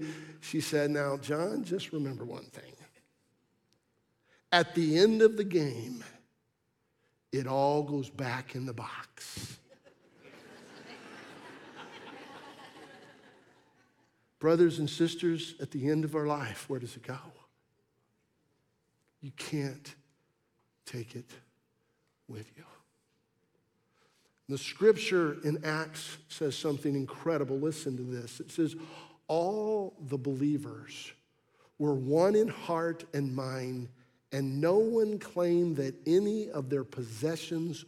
she 0.48 0.62
said, 0.62 0.90
Now, 0.90 1.18
John, 1.18 1.62
just 1.62 1.92
remember 1.92 2.24
one 2.24 2.44
thing. 2.44 2.72
At 4.50 4.74
the 4.74 4.98
end 4.98 5.20
of 5.20 5.36
the 5.36 5.44
game, 5.44 6.02
it 7.32 7.46
all 7.46 7.82
goes 7.82 8.08
back 8.08 8.54
in 8.54 8.64
the 8.64 8.72
box. 8.72 9.58
Brothers 14.38 14.78
and 14.78 14.88
sisters, 14.88 15.54
at 15.60 15.70
the 15.70 15.90
end 15.90 16.04
of 16.04 16.14
our 16.14 16.26
life, 16.26 16.64
where 16.70 16.80
does 16.80 16.96
it 16.96 17.02
go? 17.02 17.18
You 19.20 19.32
can't 19.32 19.94
take 20.86 21.14
it 21.14 21.30
with 22.26 22.50
you. 22.56 22.64
The 24.48 24.56
scripture 24.56 25.36
in 25.44 25.62
Acts 25.62 26.16
says 26.28 26.56
something 26.56 26.94
incredible. 26.94 27.58
Listen 27.58 27.98
to 27.98 28.02
this. 28.02 28.40
It 28.40 28.50
says, 28.50 28.76
All 29.28 29.94
the 30.08 30.18
believers 30.18 31.12
were 31.78 31.94
one 31.94 32.34
in 32.34 32.48
heart 32.48 33.04
and 33.14 33.34
mind, 33.34 33.88
and 34.32 34.60
no 34.60 34.78
one 34.78 35.18
claimed 35.18 35.76
that 35.76 35.94
any 36.06 36.50
of 36.50 36.68
their 36.68 36.84
possessions 36.84 37.84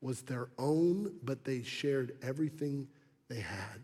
was 0.00 0.22
their 0.22 0.48
own, 0.58 1.14
but 1.22 1.44
they 1.44 1.62
shared 1.62 2.16
everything 2.22 2.88
they 3.28 3.40
had. 3.40 3.80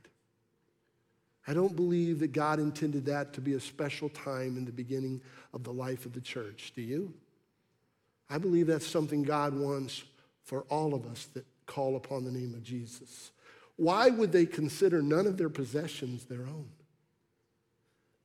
I 1.46 1.54
don't 1.54 1.76
believe 1.76 2.18
that 2.20 2.32
God 2.32 2.58
intended 2.58 3.06
that 3.06 3.32
to 3.34 3.40
be 3.40 3.54
a 3.54 3.60
special 3.60 4.08
time 4.08 4.56
in 4.56 4.64
the 4.64 4.72
beginning 4.72 5.20
of 5.52 5.62
the 5.62 5.72
life 5.72 6.06
of 6.06 6.12
the 6.12 6.20
church. 6.20 6.72
Do 6.74 6.82
you? 6.82 7.14
I 8.28 8.38
believe 8.38 8.66
that's 8.66 8.86
something 8.86 9.22
God 9.22 9.54
wants 9.54 10.02
for 10.42 10.62
all 10.62 10.94
of 10.94 11.06
us 11.06 11.28
that 11.34 11.46
call 11.66 11.96
upon 11.96 12.24
the 12.24 12.32
name 12.32 12.54
of 12.54 12.62
Jesus. 12.64 13.30
Why 13.76 14.08
would 14.08 14.32
they 14.32 14.46
consider 14.46 15.02
none 15.02 15.26
of 15.26 15.36
their 15.36 15.48
possessions 15.48 16.24
their 16.24 16.46
own? 16.46 16.68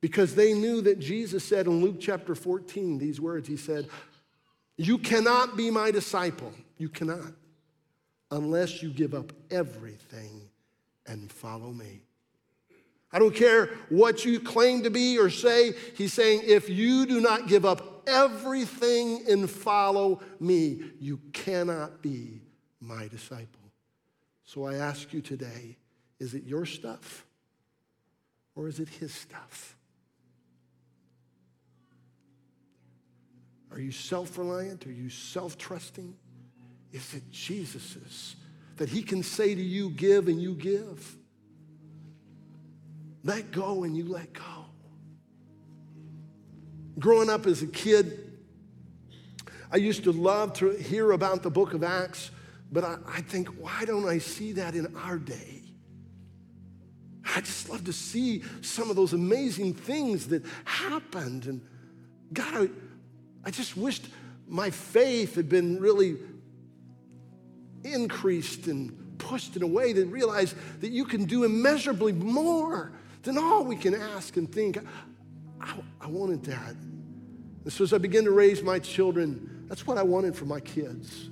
Because 0.02 0.34
they 0.34 0.52
knew 0.52 0.82
that 0.82 0.98
Jesus 0.98 1.42
said 1.42 1.66
in 1.66 1.80
Luke 1.80 1.96
chapter 1.98 2.34
14 2.34 2.98
these 2.98 3.18
words 3.18 3.48
He 3.48 3.56
said, 3.56 3.88
You 4.76 4.98
cannot 4.98 5.56
be 5.56 5.70
my 5.70 5.90
disciple. 5.90 6.52
You 6.76 6.90
cannot 6.90 7.32
unless 8.30 8.82
you 8.82 8.90
give 8.90 9.14
up 9.14 9.32
everything 9.50 10.48
and 11.06 11.30
follow 11.30 11.70
me. 11.70 12.02
I 13.12 13.18
don't 13.18 13.34
care 13.34 13.66
what 13.90 14.24
you 14.24 14.40
claim 14.40 14.82
to 14.84 14.90
be 14.90 15.18
or 15.18 15.28
say. 15.28 15.74
He's 15.96 16.14
saying, 16.14 16.42
if 16.46 16.70
you 16.70 17.04
do 17.04 17.20
not 17.20 17.46
give 17.46 17.66
up 17.66 18.02
everything 18.08 19.24
and 19.28 19.48
follow 19.50 20.20
me, 20.40 20.80
you 20.98 21.20
cannot 21.34 22.00
be 22.00 22.40
my 22.80 23.06
disciple. 23.08 23.60
So 24.44 24.64
I 24.64 24.76
ask 24.76 25.12
you 25.12 25.20
today 25.20 25.76
is 26.18 26.34
it 26.34 26.44
your 26.44 26.64
stuff 26.64 27.26
or 28.54 28.68
is 28.68 28.78
it 28.78 28.88
his 28.88 29.12
stuff? 29.12 29.76
Are 33.72 33.80
you 33.80 33.92
self 33.92 34.36
reliant? 34.36 34.86
Are 34.86 34.92
you 34.92 35.08
self 35.08 35.56
trusting? 35.56 36.14
Is 36.92 37.14
it 37.14 37.30
Jesus's 37.30 38.36
that 38.76 38.88
he 38.88 39.02
can 39.02 39.22
say 39.22 39.54
to 39.54 39.62
you, 39.62 39.90
give 39.90 40.28
and 40.28 40.40
you 40.40 40.54
give? 40.54 41.16
Let 43.24 43.50
go 43.50 43.84
and 43.84 43.96
you 43.96 44.04
let 44.04 44.32
go. 44.32 44.66
Growing 46.98 47.30
up 47.30 47.46
as 47.46 47.62
a 47.62 47.66
kid, 47.66 48.32
I 49.70 49.76
used 49.76 50.04
to 50.04 50.12
love 50.12 50.52
to 50.54 50.70
hear 50.72 51.12
about 51.12 51.42
the 51.42 51.50
book 51.50 51.72
of 51.72 51.82
Acts, 51.82 52.30
but 52.70 52.84
I, 52.84 52.96
I 53.06 53.20
think, 53.22 53.48
why 53.48 53.84
don't 53.86 54.06
I 54.06 54.18
see 54.18 54.52
that 54.52 54.74
in 54.74 54.94
our 54.96 55.18
day? 55.18 55.62
I 57.34 57.40
just 57.40 57.70
love 57.70 57.84
to 57.84 57.92
see 57.92 58.42
some 58.60 58.90
of 58.90 58.96
those 58.96 59.14
amazing 59.14 59.74
things 59.74 60.26
that 60.28 60.44
happened. 60.64 61.46
And 61.46 61.62
God, 62.32 62.54
I, 62.54 62.68
I 63.44 63.50
just 63.50 63.76
wished 63.76 64.06
my 64.46 64.70
faith 64.70 65.34
had 65.34 65.48
been 65.48 65.80
really 65.80 66.16
increased 67.84 68.66
and 68.66 69.18
pushed 69.18 69.56
in 69.56 69.62
a 69.62 69.66
way 69.66 69.92
to 69.92 70.04
realize 70.06 70.54
that 70.80 70.90
you 70.90 71.04
can 71.04 71.24
do 71.24 71.44
immeasurably 71.44 72.12
more 72.12 72.92
than 73.22 73.38
all 73.38 73.64
we 73.64 73.76
can 73.76 73.94
ask 73.94 74.36
and 74.36 74.50
think. 74.50 74.78
I, 75.60 75.74
I 76.00 76.06
wanted 76.08 76.44
that. 76.44 76.74
And 77.64 77.72
so 77.72 77.84
as 77.84 77.92
I 77.92 77.98
began 77.98 78.24
to 78.24 78.32
raise 78.32 78.62
my 78.62 78.78
children, 78.78 79.66
that's 79.68 79.86
what 79.86 79.96
I 79.96 80.02
wanted 80.02 80.34
for 80.34 80.44
my 80.44 80.60
kids. 80.60 81.30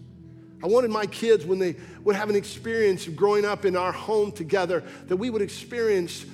I 0.62 0.66
wanted 0.66 0.90
my 0.90 1.06
kids, 1.06 1.46
when 1.46 1.58
they 1.58 1.76
would 2.04 2.16
have 2.16 2.28
an 2.28 2.36
experience 2.36 3.06
of 3.06 3.16
growing 3.16 3.44
up 3.44 3.64
in 3.64 3.76
our 3.76 3.92
home 3.92 4.30
together, 4.30 4.84
that 5.06 5.16
we 5.16 5.30
would 5.30 5.42
experience 5.42 6.26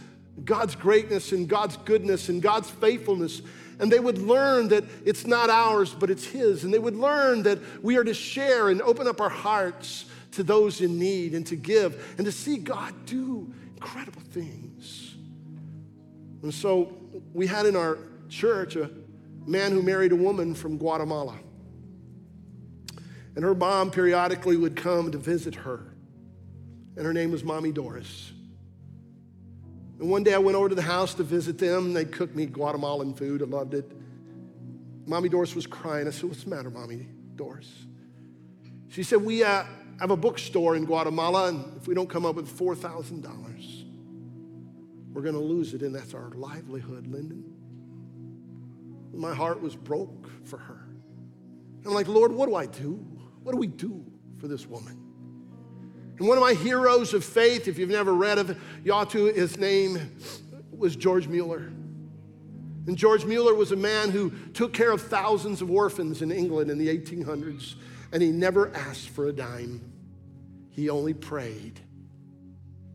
God's 0.45 0.75
greatness 0.75 1.33
and 1.33 1.49
God's 1.49 1.77
goodness 1.79 2.29
and 2.29 2.43
God's 2.43 2.69
faithfulness. 2.69 3.41
And 3.79 3.93
they 3.93 4.01
would 4.01 4.19
learn 4.19 4.69
that 4.69 4.85
it's 5.05 5.27
not 5.27 5.51
ours, 5.51 5.95
but 5.95 6.11
it's 6.11 6.25
His. 6.25 6.65
And 6.65 6.73
they 6.73 6.79
would 6.79 6.97
learn 6.97 7.43
that 7.43 7.59
we 7.83 7.97
are 7.97 8.05
to 8.05 8.15
share 8.15 8.69
and 8.69 8.81
open 8.83 9.07
up 9.07 9.21
our 9.21 9.29
hearts 9.29 10.07
to 10.33 10.43
those 10.43 10.81
in 10.81 10.99
need 10.99 11.35
and 11.35 11.47
to 11.47 11.57
give 11.57 12.15
and 12.19 12.25
to 12.25 12.33
see 12.33 12.57
God 12.57 12.95
do 13.07 13.53
incredible 13.75 14.23
things. 14.33 15.15
And 16.43 16.53
so 16.53 16.97
we 17.35 17.47
had 17.47 17.67
in 17.67 17.77
our 17.77 17.99
church 18.29 18.77
a 18.77 18.91
man 19.47 19.73
who 19.73 19.83
married 19.83 20.13
a 20.13 20.17
woman 20.17 20.55
from 20.55 20.79
Guatemala. 20.79 21.39
And 23.35 23.45
her 23.45 23.55
mom 23.55 23.91
periodically 23.91 24.57
would 24.57 24.77
come 24.77 25.11
to 25.13 25.19
visit 25.19 25.55
her. 25.55 25.95
And 26.97 27.05
her 27.05 27.13
name 27.13 27.31
was 27.31 27.45
Mommy 27.45 27.73
Doris. 27.73 28.33
And 29.99 30.11
one 30.11 30.23
day 30.23 30.35
I 30.35 30.39
went 30.39 30.57
over 30.57 30.69
to 30.69 30.75
the 30.75 30.83
house 30.83 31.15
to 31.15 31.23
visit 31.23 31.59
them. 31.59 31.95
They 31.95 32.05
cooked 32.05 32.35
me 32.37 32.47
Guatemalan 32.47 33.15
food. 33.15 33.43
I 33.43 33.47
loved 33.47 33.75
it. 33.75 33.91
Mommy 35.07 35.29
Doris 35.29 35.55
was 35.55 35.67
crying. 35.67 36.07
I 36.07 36.11
said, 36.11 36.25
What's 36.25 36.45
the 36.45 36.51
matter, 36.51 36.71
Mommy 36.71 37.07
Doris? 37.37 37.71
She 38.89 39.03
said, 39.03 39.23
We 39.23 39.43
uh, 39.43 39.65
have 40.01 40.11
a 40.11 40.17
bookstore 40.17 40.77
in 40.77 40.85
Guatemala, 40.85 41.49
and 41.49 41.77
if 41.77 41.87
we 41.87 41.95
don't 41.95 42.11
come 42.11 42.27
up 42.27 42.35
with 42.35 42.59
$4,000, 42.59 43.85
we're 45.13 45.23
going 45.23 45.35
to 45.35 45.41
lose 45.41 45.73
it, 45.73 45.83
and 45.83 45.95
that's 45.95 46.13
our 46.13 46.31
livelihood, 46.31 47.07
Lyndon. 47.07 47.45
My 49.15 49.35
heart 49.35 49.63
was 49.63 49.75
broke 49.75 50.29
for 50.45 50.59
her. 50.59 50.87
I'm 51.87 51.95
like, 51.95 52.09
Lord, 52.09 52.33
what 52.33 52.49
do 52.49 52.55
I 52.55 52.67
do? 52.67 52.95
What 53.43 53.53
do 53.53 53.59
we 53.59 53.69
do 53.69 54.05
for 54.39 54.49
this 54.49 54.67
woman? 54.67 55.06
And 56.19 56.27
one 56.27 56.39
of 56.39 56.43
my 56.43 56.55
heroes 56.55 57.13
of 57.13 57.25
faith, 57.25 57.69
if 57.69 57.79
you've 57.79 57.91
never 57.91 58.15
read 58.15 58.39
of 58.39 58.51
it, 58.51 58.57
you 58.85 58.93
ought 58.93 59.11
to, 59.11 59.27
his 59.27 59.59
name 59.59 60.17
was 60.77 60.97
George 60.97 61.29
Mueller. 61.29 61.71
And 62.87 62.97
George 62.97 63.25
Mueller 63.25 63.55
was 63.55 63.73
a 63.73 63.77
man 63.77 64.11
who 64.11 64.31
took 64.55 64.73
care 64.73 64.93
of 64.93 65.03
thousands 65.03 65.61
of 65.61 65.71
orphans 65.71 66.23
in 66.23 66.31
England 66.31 66.71
in 66.71 66.79
the 66.79 66.89
1800s, 66.89 67.75
and 68.13 68.23
he 68.23 68.31
never 68.31 68.75
asked 68.75 69.11
for 69.11 69.27
a 69.27 69.33
dime. 69.33 69.81
He 70.71 70.89
only 70.89 71.13
prayed. 71.13 71.81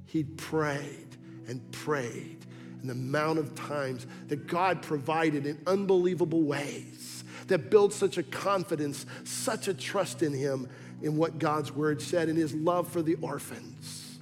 He 0.06 0.24
prayed 0.24 1.18
and 1.48 1.72
prayed. 1.72 2.46
And 2.82 2.90
the 2.90 2.94
amount 2.94 3.38
of 3.38 3.54
times 3.54 4.08
that 4.28 4.48
God 4.48 4.82
provided 4.82 5.46
in 5.46 5.60
unbelievable 5.68 6.42
ways 6.42 7.24
that 7.48 7.70
built 7.70 7.94
such 7.94 8.18
a 8.18 8.24
confidence, 8.24 9.06
such 9.24 9.68
a 9.68 9.74
trust 9.74 10.24
in 10.24 10.34
him 10.34 10.68
in 11.02 11.18
what 11.18 11.40
God's 11.40 11.72
word 11.72 12.02
said 12.02 12.30
and 12.30 12.38
his 12.38 12.54
love 12.54 12.88
for 12.88 13.02
the 13.02 13.16
orphans. 13.16 14.20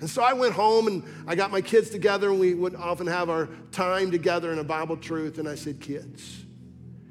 And 0.00 0.08
so 0.08 0.22
I 0.22 0.32
went 0.32 0.54
home 0.54 0.86
and 0.86 1.04
I 1.26 1.34
got 1.34 1.50
my 1.50 1.60
kids 1.60 1.90
together, 1.90 2.30
and 2.30 2.40
we 2.40 2.54
would 2.54 2.74
often 2.74 3.06
have 3.06 3.28
our 3.28 3.48
time 3.70 4.10
together 4.10 4.50
in 4.52 4.58
a 4.58 4.64
Bible 4.64 4.96
truth. 4.96 5.38
And 5.38 5.46
I 5.48 5.54
said, 5.54 5.80
Kids, 5.80 6.44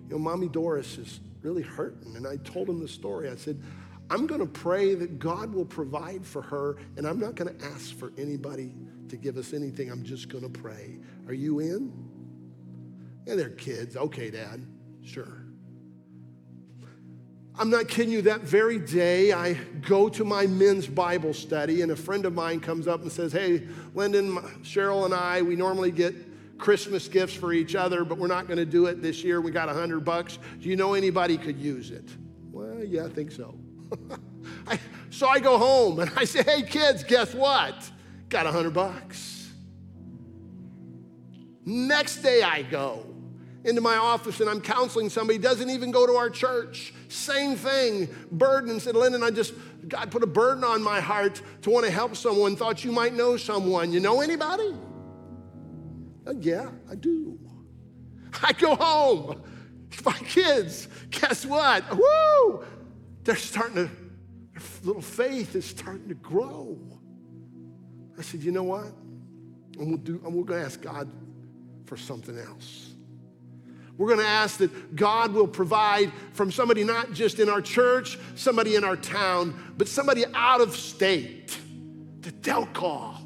you 0.07 0.15
know, 0.15 0.19
Mommy 0.19 0.47
Doris 0.47 0.97
is 0.97 1.19
really 1.41 1.61
hurting. 1.61 2.15
And 2.15 2.25
I 2.27 2.37
told 2.37 2.67
them 2.67 2.79
the 2.79 2.87
story. 2.87 3.29
I 3.29 3.35
said, 3.35 3.61
I'm 4.09 4.25
going 4.25 4.41
to 4.41 4.47
pray 4.47 4.95
that 4.95 5.19
God 5.19 5.53
will 5.53 5.65
provide 5.65 6.25
for 6.25 6.41
her, 6.41 6.77
and 6.97 7.05
I'm 7.05 7.19
not 7.19 7.35
going 7.35 7.55
to 7.55 7.65
ask 7.65 7.95
for 7.95 8.11
anybody 8.17 8.73
to 9.09 9.17
give 9.17 9.37
us 9.37 9.53
anything. 9.53 9.91
I'm 9.91 10.03
just 10.03 10.29
going 10.29 10.43
to 10.43 10.59
pray. 10.59 10.97
Are 11.27 11.33
you 11.33 11.59
in? 11.59 11.93
Yeah, 13.27 13.35
they're 13.35 13.49
kids. 13.49 13.95
Okay, 13.95 14.31
Dad. 14.31 14.65
Sure. 15.03 15.45
I'm 17.59 17.69
not 17.69 17.89
kidding 17.89 18.13
you. 18.13 18.21
That 18.21 18.41
very 18.41 18.79
day, 18.79 19.33
I 19.33 19.55
go 19.81 20.07
to 20.07 20.23
my 20.23 20.47
men's 20.47 20.87
Bible 20.87 21.33
study, 21.33 21.81
and 21.81 21.91
a 21.91 21.95
friend 21.95 22.25
of 22.25 22.33
mine 22.33 22.61
comes 22.61 22.87
up 22.87 23.01
and 23.01 23.11
says, 23.11 23.33
Hey, 23.33 23.67
Lyndon, 23.93 24.37
Cheryl, 24.63 25.03
and 25.03 25.13
I, 25.13 25.41
we 25.41 25.57
normally 25.57 25.91
get 25.91 26.15
Christmas 26.57 27.09
gifts 27.09 27.33
for 27.33 27.51
each 27.51 27.75
other, 27.75 28.05
but 28.05 28.17
we're 28.17 28.27
not 28.27 28.47
going 28.47 28.59
to 28.59 28.65
do 28.65 28.85
it 28.85 29.01
this 29.01 29.25
year. 29.25 29.41
We 29.41 29.51
got 29.51 29.67
a 29.67 29.73
hundred 29.73 30.05
bucks. 30.05 30.39
Do 30.61 30.69
you 30.69 30.77
know 30.77 30.93
anybody 30.93 31.37
could 31.37 31.57
use 31.57 31.91
it? 31.91 32.09
Well, 32.49 32.81
yeah, 32.81 33.03
I 33.03 33.09
think 33.09 33.29
so. 33.29 33.53
I, 34.67 34.79
so 35.09 35.27
I 35.27 35.39
go 35.39 35.57
home 35.57 35.99
and 35.99 36.09
I 36.15 36.23
say, 36.23 36.43
Hey, 36.43 36.61
kids, 36.61 37.03
guess 37.03 37.33
what? 37.33 37.91
Got 38.29 38.45
a 38.45 38.53
hundred 38.53 38.73
bucks. 38.73 39.51
Next 41.65 42.21
day 42.21 42.41
I 42.41 42.61
go 42.61 43.05
into 43.63 43.81
my 43.81 43.97
office 43.97 44.39
and 44.39 44.49
I'm 44.49 44.61
counseling 44.61 45.09
somebody, 45.09 45.37
doesn't 45.37 45.69
even 45.69 45.91
go 45.91 46.05
to 46.05 46.13
our 46.13 46.29
church. 46.29 46.93
Same 47.09 47.55
thing, 47.55 48.07
burden. 48.31 48.79
Said, 48.79 48.95
Lyndon, 48.95 49.23
I 49.23 49.31
just, 49.31 49.53
God 49.87 50.11
put 50.11 50.23
a 50.23 50.27
burden 50.27 50.63
on 50.63 50.81
my 50.81 51.01
heart 51.01 51.41
to 51.63 51.69
want 51.69 51.85
to 51.85 51.91
help 51.91 52.15
someone. 52.15 52.55
Thought 52.55 52.83
you 52.83 52.91
might 52.91 53.13
know 53.13 53.37
someone. 53.37 53.91
You 53.91 53.99
know 53.99 54.21
anybody? 54.21 54.75
Uh, 56.25 56.33
yeah, 56.39 56.69
I 56.89 56.95
do. 56.95 57.37
I 58.43 58.53
go 58.53 58.75
home. 58.75 59.41
My 60.05 60.13
kids, 60.13 60.87
guess 61.09 61.45
what? 61.45 61.83
Woo! 61.97 62.63
They're 63.23 63.35
starting 63.35 63.75
to, 63.75 63.83
their 64.53 64.63
little 64.83 65.01
faith 65.01 65.55
is 65.55 65.65
starting 65.65 66.07
to 66.09 66.15
grow. 66.15 66.77
I 68.17 68.21
said, 68.21 68.41
you 68.41 68.51
know 68.51 68.63
what? 68.63 68.85
And 69.77 69.87
we'll 69.87 69.97
do, 69.97 70.21
and 70.23 70.33
we're 70.33 70.43
going 70.43 70.59
to 70.59 70.65
ask 70.65 70.81
God 70.81 71.09
for 71.85 71.97
something 71.97 72.37
else. 72.37 72.88
We're 73.99 74.07
going 74.07 74.19
to 74.19 74.25
ask 74.25 74.59
that 74.59 74.95
God 74.95 75.33
will 75.33 75.47
provide 75.47 76.13
from 76.31 76.53
somebody 76.53 76.85
not 76.85 77.11
just 77.11 77.37
in 77.37 77.49
our 77.49 77.61
church, 77.61 78.17
somebody 78.35 78.75
in 78.75 78.85
our 78.85 78.95
town, 78.95 79.73
but 79.77 79.89
somebody 79.89 80.23
out 80.33 80.61
of 80.61 80.73
state 80.73 81.59
that 82.21 82.41
they'll 82.41 82.65
call 82.67 83.19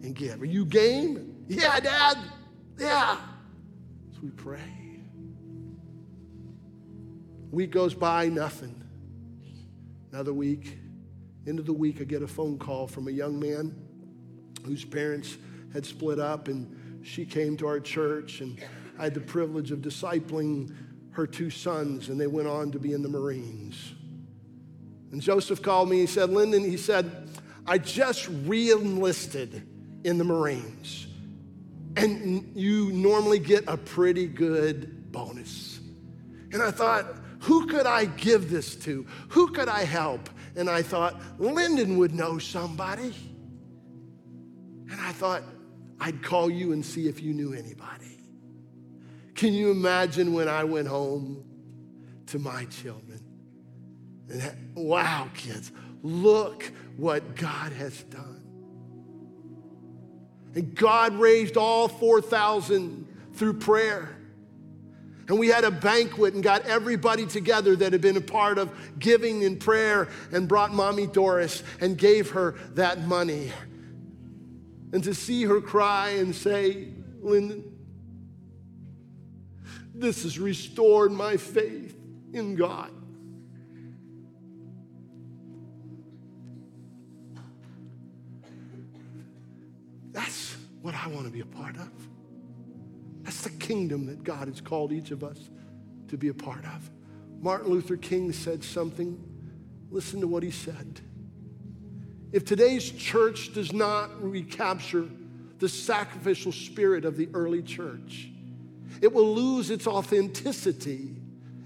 and 0.00 0.14
give. 0.14 0.40
Are 0.40 0.44
you 0.46 0.64
game? 0.64 1.44
Yeah, 1.48 1.80
Dad. 1.80 2.18
Yeah. 2.78 3.16
So 4.12 4.20
we 4.22 4.30
pray. 4.30 5.00
Week 7.50 7.72
goes 7.72 7.92
by, 7.92 8.28
nothing. 8.28 8.80
Another 10.12 10.32
week. 10.32 10.78
End 11.48 11.58
of 11.58 11.66
the 11.66 11.72
week, 11.72 12.00
I 12.00 12.04
get 12.04 12.22
a 12.22 12.28
phone 12.28 12.58
call 12.58 12.86
from 12.86 13.08
a 13.08 13.10
young 13.10 13.40
man 13.40 13.74
whose 14.64 14.84
parents 14.84 15.36
had 15.72 15.84
split 15.84 16.20
up, 16.20 16.46
and 16.46 17.04
she 17.04 17.26
came 17.26 17.56
to 17.56 17.66
our 17.66 17.80
church, 17.80 18.40
and 18.40 18.62
I 19.02 19.06
had 19.06 19.14
the 19.14 19.20
privilege 19.20 19.72
of 19.72 19.80
discipling 19.80 20.72
her 21.10 21.26
two 21.26 21.50
sons, 21.50 22.08
and 22.08 22.20
they 22.20 22.28
went 22.28 22.46
on 22.46 22.70
to 22.70 22.78
be 22.78 22.92
in 22.92 23.02
the 23.02 23.08
Marines. 23.08 23.94
And 25.10 25.20
Joseph 25.20 25.60
called 25.60 25.90
me, 25.90 25.98
he 25.98 26.06
said, 26.06 26.30
Lyndon, 26.30 26.62
he 26.62 26.76
said, 26.76 27.28
I 27.66 27.78
just 27.78 28.28
re 28.44 28.70
enlisted 28.70 29.66
in 30.04 30.18
the 30.18 30.24
Marines, 30.24 31.08
and 31.96 32.52
you 32.54 32.92
normally 32.92 33.40
get 33.40 33.64
a 33.66 33.76
pretty 33.76 34.28
good 34.28 35.10
bonus. 35.10 35.80
And 36.52 36.62
I 36.62 36.70
thought, 36.70 37.04
who 37.40 37.66
could 37.66 37.86
I 37.86 38.04
give 38.04 38.50
this 38.50 38.76
to? 38.84 39.04
Who 39.30 39.48
could 39.48 39.68
I 39.68 39.82
help? 39.82 40.30
And 40.54 40.70
I 40.70 40.82
thought, 40.82 41.20
Lyndon 41.40 41.98
would 41.98 42.14
know 42.14 42.38
somebody. 42.38 43.12
And 44.88 45.00
I 45.00 45.10
thought, 45.10 45.42
I'd 45.98 46.22
call 46.22 46.48
you 46.48 46.70
and 46.70 46.86
see 46.86 47.08
if 47.08 47.20
you 47.20 47.34
knew 47.34 47.52
anybody. 47.52 48.11
Can 49.34 49.52
you 49.54 49.70
imagine 49.70 50.32
when 50.32 50.48
I 50.48 50.64
went 50.64 50.88
home 50.88 51.44
to 52.26 52.38
my 52.38 52.64
children? 52.66 53.20
And 54.28 54.74
wow, 54.74 55.28
kids, 55.34 55.72
look 56.02 56.70
what 56.96 57.36
God 57.36 57.72
has 57.72 58.02
done. 58.04 58.42
And 60.54 60.74
God 60.74 61.14
raised 61.14 61.56
all 61.56 61.88
4,000 61.88 63.06
through 63.34 63.54
prayer. 63.54 64.16
And 65.28 65.38
we 65.38 65.48
had 65.48 65.64
a 65.64 65.70
banquet 65.70 66.34
and 66.34 66.42
got 66.42 66.66
everybody 66.66 67.26
together 67.26 67.74
that 67.76 67.92
had 67.92 68.02
been 68.02 68.16
a 68.16 68.22
part 68.22 68.58
of 68.58 68.70
giving 68.98 69.42
in 69.42 69.58
prayer 69.58 70.08
and 70.30 70.46
brought 70.46 70.74
Mommy 70.74 71.06
Doris 71.06 71.62
and 71.80 71.96
gave 71.96 72.30
her 72.30 72.56
that 72.74 73.06
money. 73.06 73.50
And 74.92 75.02
to 75.04 75.14
see 75.14 75.44
her 75.44 75.60
cry 75.60 76.10
and 76.10 76.34
say, 76.34 76.88
Lyndon, 77.22 77.71
this 79.94 80.22
has 80.22 80.38
restored 80.38 81.12
my 81.12 81.36
faith 81.36 81.96
in 82.32 82.54
God. 82.54 82.90
That's 90.12 90.56
what 90.80 90.94
I 90.94 91.08
want 91.08 91.26
to 91.26 91.32
be 91.32 91.40
a 91.40 91.46
part 91.46 91.76
of. 91.76 91.90
That's 93.22 93.42
the 93.42 93.50
kingdom 93.50 94.06
that 94.06 94.24
God 94.24 94.48
has 94.48 94.60
called 94.60 94.92
each 94.92 95.10
of 95.10 95.22
us 95.24 95.50
to 96.08 96.16
be 96.16 96.28
a 96.28 96.34
part 96.34 96.64
of. 96.64 96.90
Martin 97.40 97.70
Luther 97.70 97.96
King 97.96 98.32
said 98.32 98.62
something. 98.62 99.22
Listen 99.90 100.20
to 100.20 100.26
what 100.26 100.42
he 100.42 100.50
said. 100.50 101.00
If 102.32 102.44
today's 102.44 102.90
church 102.90 103.52
does 103.52 103.72
not 103.72 104.22
recapture 104.22 105.06
the 105.58 105.68
sacrificial 105.68 106.50
spirit 106.50 107.04
of 107.04 107.16
the 107.16 107.28
early 107.34 107.62
church, 107.62 108.31
it 109.00 109.12
will 109.12 109.34
lose 109.34 109.70
its 109.70 109.86
authenticity. 109.86 111.16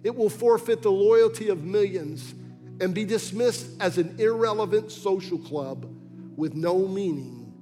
It 0.04 0.14
will 0.14 0.28
forfeit 0.28 0.82
the 0.82 0.90
loyalty 0.90 1.48
of 1.48 1.64
millions 1.64 2.34
and 2.80 2.94
be 2.94 3.04
dismissed 3.04 3.68
as 3.80 3.98
an 3.98 4.16
irrelevant 4.18 4.92
social 4.92 5.38
club 5.38 5.86
with 6.36 6.54
no 6.54 6.86
meaning 6.86 7.52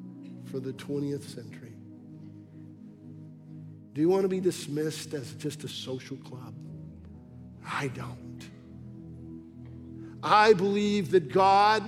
for 0.51 0.61
the 0.61 0.73
20th 0.73 1.23
century. 1.23 1.73
Do 3.95 4.01
you 4.01 4.09
want 4.09 4.23
to 4.23 4.29
be 4.29 4.41
dismissed 4.41 5.15
as 5.15 5.33
just 5.35 5.63
a 5.65 5.69
social 5.69 6.17
club? 6.17 6.55
I 7.65 7.89
don't. 7.89 8.49
I 10.23 10.53
believe 10.53 11.11
that 11.13 11.33
God 11.33 11.83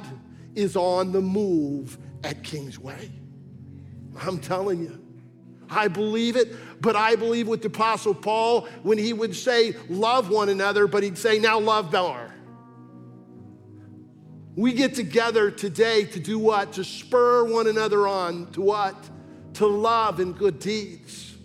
is 0.54 0.76
on 0.76 1.12
the 1.12 1.20
move 1.20 1.98
at 2.22 2.42
Kingsway. 2.42 3.10
I'm 4.20 4.38
telling 4.38 4.80
you. 4.80 5.05
I 5.70 5.88
believe 5.88 6.36
it, 6.36 6.54
but 6.80 6.96
I 6.96 7.16
believe 7.16 7.48
with 7.48 7.62
the 7.62 7.68
Apostle 7.68 8.14
Paul 8.14 8.68
when 8.82 8.98
he 8.98 9.12
would 9.12 9.34
say, 9.34 9.74
Love 9.88 10.30
one 10.30 10.48
another, 10.48 10.86
but 10.86 11.02
he'd 11.02 11.18
say, 11.18 11.38
Now 11.38 11.58
love 11.58 11.92
more. 11.92 12.32
We 14.56 14.72
get 14.72 14.94
together 14.94 15.50
today 15.50 16.04
to 16.04 16.18
do 16.18 16.38
what? 16.38 16.72
To 16.74 16.84
spur 16.84 17.44
one 17.44 17.66
another 17.66 18.08
on. 18.08 18.50
To 18.52 18.62
what? 18.62 18.96
To 19.54 19.66
love 19.66 20.18
and 20.18 20.36
good 20.36 20.58
deeds. 20.58 21.36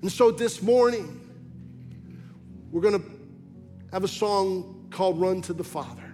And 0.00 0.10
so 0.10 0.30
this 0.30 0.62
morning, 0.62 1.20
we're 2.70 2.80
going 2.80 3.00
to 3.00 3.10
have 3.92 4.02
a 4.02 4.08
song 4.08 4.88
called 4.90 5.20
Run 5.20 5.42
to 5.42 5.52
the 5.52 5.62
Father. 5.62 6.11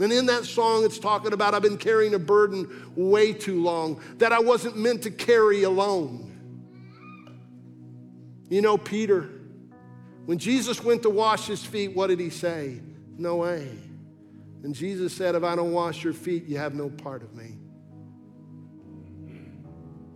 And 0.00 0.12
in 0.12 0.26
that 0.26 0.44
song, 0.44 0.84
it's 0.84 0.98
talking 0.98 1.32
about 1.32 1.54
I've 1.54 1.62
been 1.62 1.78
carrying 1.78 2.14
a 2.14 2.18
burden 2.18 2.92
way 2.96 3.32
too 3.32 3.62
long 3.62 4.00
that 4.18 4.32
I 4.32 4.40
wasn't 4.40 4.76
meant 4.76 5.02
to 5.02 5.10
carry 5.10 5.62
alone. 5.62 6.30
You 8.48 8.60
know, 8.60 8.76
Peter, 8.76 9.30
when 10.26 10.38
Jesus 10.38 10.82
went 10.82 11.02
to 11.02 11.10
wash 11.10 11.46
his 11.46 11.64
feet, 11.64 11.94
what 11.94 12.08
did 12.08 12.18
he 12.18 12.30
say? 12.30 12.80
No 13.16 13.36
way. 13.36 13.68
And 14.64 14.74
Jesus 14.74 15.12
said, 15.12 15.34
If 15.34 15.44
I 15.44 15.54
don't 15.54 15.72
wash 15.72 16.02
your 16.02 16.12
feet, 16.12 16.46
you 16.46 16.56
have 16.58 16.74
no 16.74 16.88
part 16.88 17.22
of 17.22 17.34
me. 17.34 17.58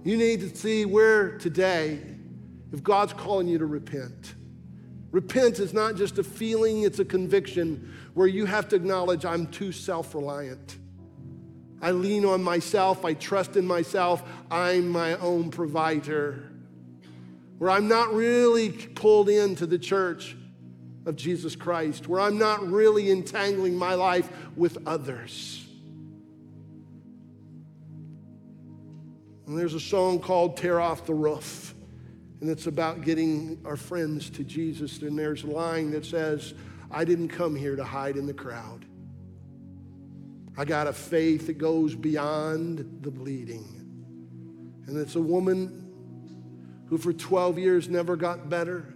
You 0.05 0.17
need 0.17 0.41
to 0.41 0.57
see 0.57 0.85
where 0.87 1.39
today 1.39 2.01
if 2.73 2.83
God's 2.83 3.13
calling 3.13 3.47
you 3.47 3.59
to 3.59 3.67
repent. 3.67 4.35
Repent 5.11 5.59
is 5.59 5.73
not 5.73 5.97
just 5.97 6.19
a 6.19 6.23
feeling, 6.23 6.83
it's 6.83 6.99
a 6.99 7.05
conviction 7.05 7.95
where 8.15 8.27
you 8.27 8.45
have 8.45 8.69
to 8.69 8.77
acknowledge 8.77 9.25
I'm 9.25 9.47
too 9.47 9.73
self 9.73 10.15
reliant. 10.15 10.79
I 11.81 11.93
lean 11.93 12.25
on 12.25 12.43
myself, 12.43 13.05
I 13.05 13.15
trust 13.15 13.57
in 13.57 13.67
myself, 13.67 14.23
I'm 14.51 14.89
my 14.89 15.15
own 15.15 15.51
provider. 15.51 16.51
Where 17.59 17.71
I'm 17.71 17.89
not 17.89 18.13
really 18.13 18.71
pulled 18.71 19.29
into 19.29 19.67
the 19.67 19.79
church 19.79 20.37
of 21.07 21.17
Jesus 21.17 21.57
Christ, 21.57 22.07
where 22.07 22.21
I'm 22.21 22.39
not 22.39 22.67
really 22.69 23.11
entangling 23.11 23.77
my 23.77 23.95
life 23.95 24.31
with 24.57 24.79
others. 24.87 25.65
And 29.47 29.59
there's 29.59 29.75
a 29.75 29.81
song 29.81 30.19
called 30.19 30.59
Tear 30.59 30.79
Off 30.79 31.07
the 31.07 31.15
Roof 31.15 31.75
and 32.41 32.49
it's 32.49 32.67
about 32.67 33.03
getting 33.03 33.61
our 33.65 33.77
friends 33.77 34.31
to 34.31 34.45
Jesus. 34.45 35.03
And 35.03 35.19
there's 35.19 35.43
a 35.43 35.49
line 35.49 35.91
that 35.91 36.05
says, 36.05 36.55
I 36.91 37.05
didn't 37.05 37.29
come 37.29 37.57
here 37.57 37.75
to 37.75 37.85
hide 37.85 38.17
in 38.17 38.27
the 38.27 38.35
crowd. 38.35 38.85
I 40.57 40.65
got 40.65 40.87
a 40.87 40.93
faith 40.93 41.47
that 41.47 41.59
goes 41.59 41.95
beyond 41.95 43.01
the 43.03 43.11
bleeding. 43.11 43.75
And 44.87 44.97
it's 44.97 45.17
a 45.17 45.21
woman 45.21 45.85
who 46.87 46.97
for 46.97 47.13
12 47.13 47.59
years 47.59 47.89
never 47.89 48.17
got 48.17 48.49
better. 48.49 48.95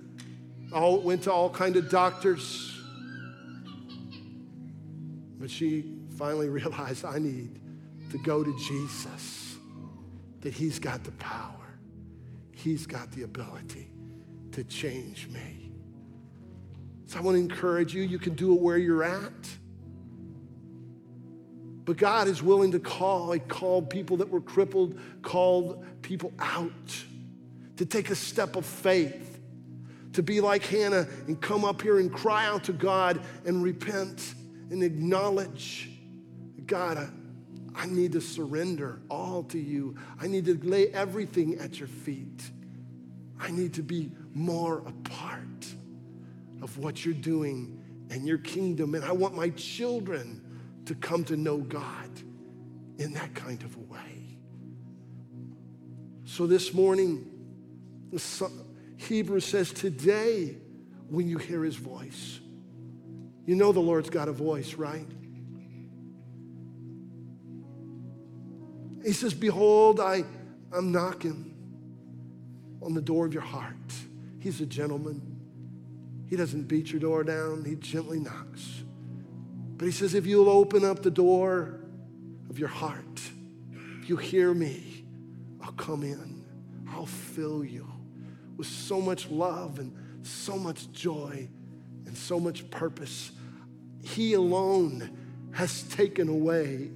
All, 0.72 1.00
went 1.00 1.24
to 1.24 1.32
all 1.32 1.50
kind 1.50 1.76
of 1.76 1.90
doctors. 1.90 2.80
But 5.38 5.50
she 5.50 5.98
finally 6.16 6.48
realized 6.48 7.04
I 7.04 7.18
need 7.18 7.60
to 8.10 8.18
go 8.18 8.44
to 8.44 8.58
Jesus, 8.58 9.56
that 10.40 10.52
he's 10.52 10.78
got 10.78 11.02
the 11.04 11.12
power. 11.12 11.61
He's 12.62 12.86
got 12.86 13.10
the 13.10 13.24
ability 13.24 13.90
to 14.52 14.62
change 14.62 15.26
me. 15.28 15.72
So 17.06 17.18
I 17.18 17.22
want 17.22 17.34
to 17.34 17.40
encourage 17.40 17.92
you, 17.92 18.02
you 18.02 18.20
can 18.20 18.34
do 18.34 18.54
it 18.54 18.60
where 18.60 18.78
you're 18.78 19.02
at. 19.02 19.32
But 21.84 21.96
God 21.96 22.28
is 22.28 22.40
willing 22.40 22.70
to 22.70 22.78
call. 22.78 23.32
He 23.32 23.40
called 23.40 23.90
people 23.90 24.16
that 24.18 24.28
were 24.28 24.40
crippled, 24.40 24.96
called 25.22 25.84
people 26.02 26.32
out 26.38 26.70
to 27.78 27.84
take 27.84 28.10
a 28.10 28.14
step 28.14 28.54
of 28.54 28.64
faith, 28.64 29.40
to 30.12 30.22
be 30.22 30.40
like 30.40 30.64
Hannah 30.64 31.08
and 31.26 31.40
come 31.40 31.64
up 31.64 31.82
here 31.82 31.98
and 31.98 32.12
cry 32.12 32.46
out 32.46 32.62
to 32.64 32.72
God 32.72 33.20
and 33.44 33.60
repent 33.60 34.34
and 34.70 34.84
acknowledge 34.84 35.90
God, 36.66 37.10
I 37.74 37.86
need 37.86 38.12
to 38.12 38.20
surrender 38.20 39.00
all 39.10 39.44
to 39.44 39.58
you. 39.58 39.96
I 40.20 40.26
need 40.26 40.44
to 40.46 40.58
lay 40.62 40.88
everything 40.88 41.58
at 41.58 41.78
your 41.78 41.88
feet. 41.88 42.50
I 43.40 43.50
need 43.50 43.74
to 43.74 43.82
be 43.82 44.12
more 44.34 44.78
a 44.86 44.92
part 45.08 45.66
of 46.60 46.78
what 46.78 47.04
you're 47.04 47.14
doing 47.14 47.82
and 48.10 48.26
your 48.26 48.38
kingdom. 48.38 48.94
And 48.94 49.04
I 49.04 49.12
want 49.12 49.34
my 49.34 49.50
children 49.50 50.40
to 50.86 50.94
come 50.94 51.24
to 51.24 51.36
know 51.36 51.58
God 51.58 52.10
in 52.98 53.14
that 53.14 53.34
kind 53.34 53.62
of 53.62 53.74
a 53.76 53.80
way. 53.80 54.38
So 56.24 56.46
this 56.46 56.72
morning, 56.72 57.28
Hebrews 58.96 59.44
says, 59.44 59.72
Today, 59.72 60.56
when 61.08 61.28
you 61.28 61.38
hear 61.38 61.64
his 61.64 61.76
voice, 61.76 62.40
you 63.44 63.56
know 63.56 63.72
the 63.72 63.80
Lord's 63.80 64.10
got 64.10 64.28
a 64.28 64.32
voice, 64.32 64.74
right? 64.74 65.06
He 69.04 69.12
says, 69.12 69.34
Behold, 69.34 70.00
I, 70.00 70.24
I'm 70.72 70.92
knocking 70.92 71.54
on 72.80 72.94
the 72.94 73.02
door 73.02 73.26
of 73.26 73.32
your 73.32 73.42
heart. 73.42 73.74
He's 74.38 74.60
a 74.60 74.66
gentleman. 74.66 75.20
He 76.28 76.36
doesn't 76.36 76.62
beat 76.62 76.90
your 76.90 77.00
door 77.00 77.24
down, 77.24 77.64
he 77.64 77.74
gently 77.76 78.18
knocks. 78.18 78.82
But 79.76 79.86
he 79.86 79.92
says, 79.92 80.14
If 80.14 80.26
you'll 80.26 80.48
open 80.48 80.84
up 80.84 81.02
the 81.02 81.10
door 81.10 81.80
of 82.48 82.58
your 82.58 82.68
heart, 82.68 83.20
if 84.00 84.08
you 84.08 84.16
hear 84.16 84.54
me, 84.54 85.04
I'll 85.60 85.72
come 85.72 86.02
in. 86.02 86.42
I'll 86.88 87.06
fill 87.06 87.64
you 87.64 87.86
with 88.56 88.66
so 88.66 89.00
much 89.00 89.30
love 89.30 89.78
and 89.78 89.94
so 90.22 90.56
much 90.56 90.92
joy 90.92 91.48
and 92.06 92.16
so 92.16 92.38
much 92.38 92.68
purpose. 92.70 93.32
He 94.02 94.34
alone 94.34 95.16
has 95.52 95.82
taken 95.84 96.28
away 96.28 96.90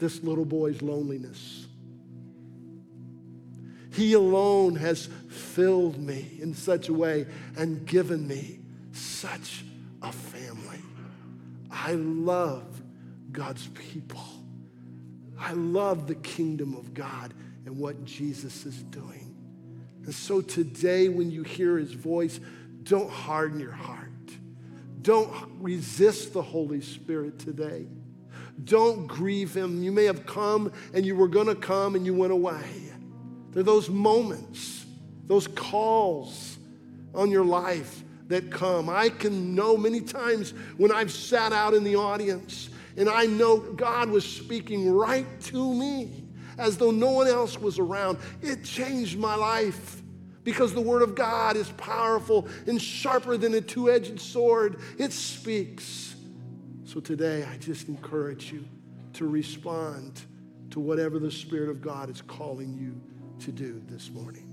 this 0.00 0.22
little 0.24 0.44
boy's 0.44 0.82
loneliness. 0.82 1.66
He 3.92 4.14
alone 4.14 4.76
has 4.76 5.08
filled 5.28 5.98
me 5.98 6.38
in 6.40 6.54
such 6.54 6.88
a 6.88 6.94
way 6.94 7.26
and 7.56 7.86
given 7.86 8.26
me 8.26 8.60
such 8.92 9.64
a 10.02 10.10
family. 10.10 10.80
I 11.70 11.92
love 11.92 12.82
God's 13.30 13.68
people. 13.68 14.24
I 15.38 15.52
love 15.52 16.06
the 16.06 16.14
kingdom 16.16 16.74
of 16.74 16.94
God 16.94 17.34
and 17.66 17.78
what 17.78 18.04
Jesus 18.04 18.66
is 18.66 18.82
doing. 18.84 19.34
And 20.04 20.14
so 20.14 20.40
today, 20.40 21.08
when 21.08 21.30
you 21.30 21.42
hear 21.42 21.76
his 21.78 21.92
voice, 21.92 22.40
don't 22.82 23.10
harden 23.10 23.60
your 23.60 23.72
heart. 23.72 24.08
Don't 25.02 25.30
resist 25.58 26.32
the 26.32 26.42
Holy 26.42 26.80
Spirit 26.80 27.38
today. 27.38 27.86
Don't 28.64 29.06
grieve 29.06 29.54
him. 29.54 29.82
You 29.82 29.92
may 29.92 30.04
have 30.04 30.26
come 30.26 30.72
and 30.92 31.04
you 31.06 31.16
were 31.16 31.28
going 31.28 31.46
to 31.46 31.54
come 31.54 31.94
and 31.94 32.04
you 32.04 32.14
went 32.14 32.32
away. 32.32 32.90
There 33.52 33.60
are 33.60 33.64
those 33.64 33.88
moments, 33.88 34.84
those 35.26 35.46
calls 35.48 36.58
on 37.14 37.30
your 37.30 37.44
life 37.44 38.04
that 38.28 38.50
come. 38.50 38.88
I 38.88 39.08
can 39.08 39.54
know 39.54 39.76
many 39.76 40.00
times 40.00 40.54
when 40.76 40.92
I've 40.92 41.10
sat 41.10 41.52
out 41.52 41.74
in 41.74 41.82
the 41.82 41.96
audience 41.96 42.70
and 42.96 43.08
I 43.08 43.26
know 43.26 43.58
God 43.58 44.08
was 44.08 44.24
speaking 44.24 44.90
right 44.90 45.26
to 45.42 45.74
me 45.74 46.24
as 46.58 46.76
though 46.76 46.90
no 46.90 47.10
one 47.10 47.26
else 47.26 47.58
was 47.58 47.78
around. 47.78 48.18
It 48.42 48.62
changed 48.62 49.18
my 49.18 49.34
life 49.34 50.02
because 50.44 50.74
the 50.74 50.80
Word 50.80 51.02
of 51.02 51.14
God 51.14 51.56
is 51.56 51.70
powerful 51.72 52.48
and 52.66 52.80
sharper 52.80 53.36
than 53.36 53.54
a 53.54 53.60
two 53.60 53.90
edged 53.90 54.20
sword. 54.20 54.80
It 54.98 55.12
speaks. 55.12 56.09
So 56.92 56.98
today, 56.98 57.44
I 57.44 57.56
just 57.56 57.86
encourage 57.86 58.50
you 58.50 58.64
to 59.12 59.28
respond 59.28 60.22
to 60.70 60.80
whatever 60.80 61.20
the 61.20 61.30
Spirit 61.30 61.68
of 61.68 61.80
God 61.80 62.10
is 62.10 62.20
calling 62.20 62.76
you 62.76 63.00
to 63.44 63.52
do 63.52 63.80
this 63.86 64.10
morning. 64.10 64.49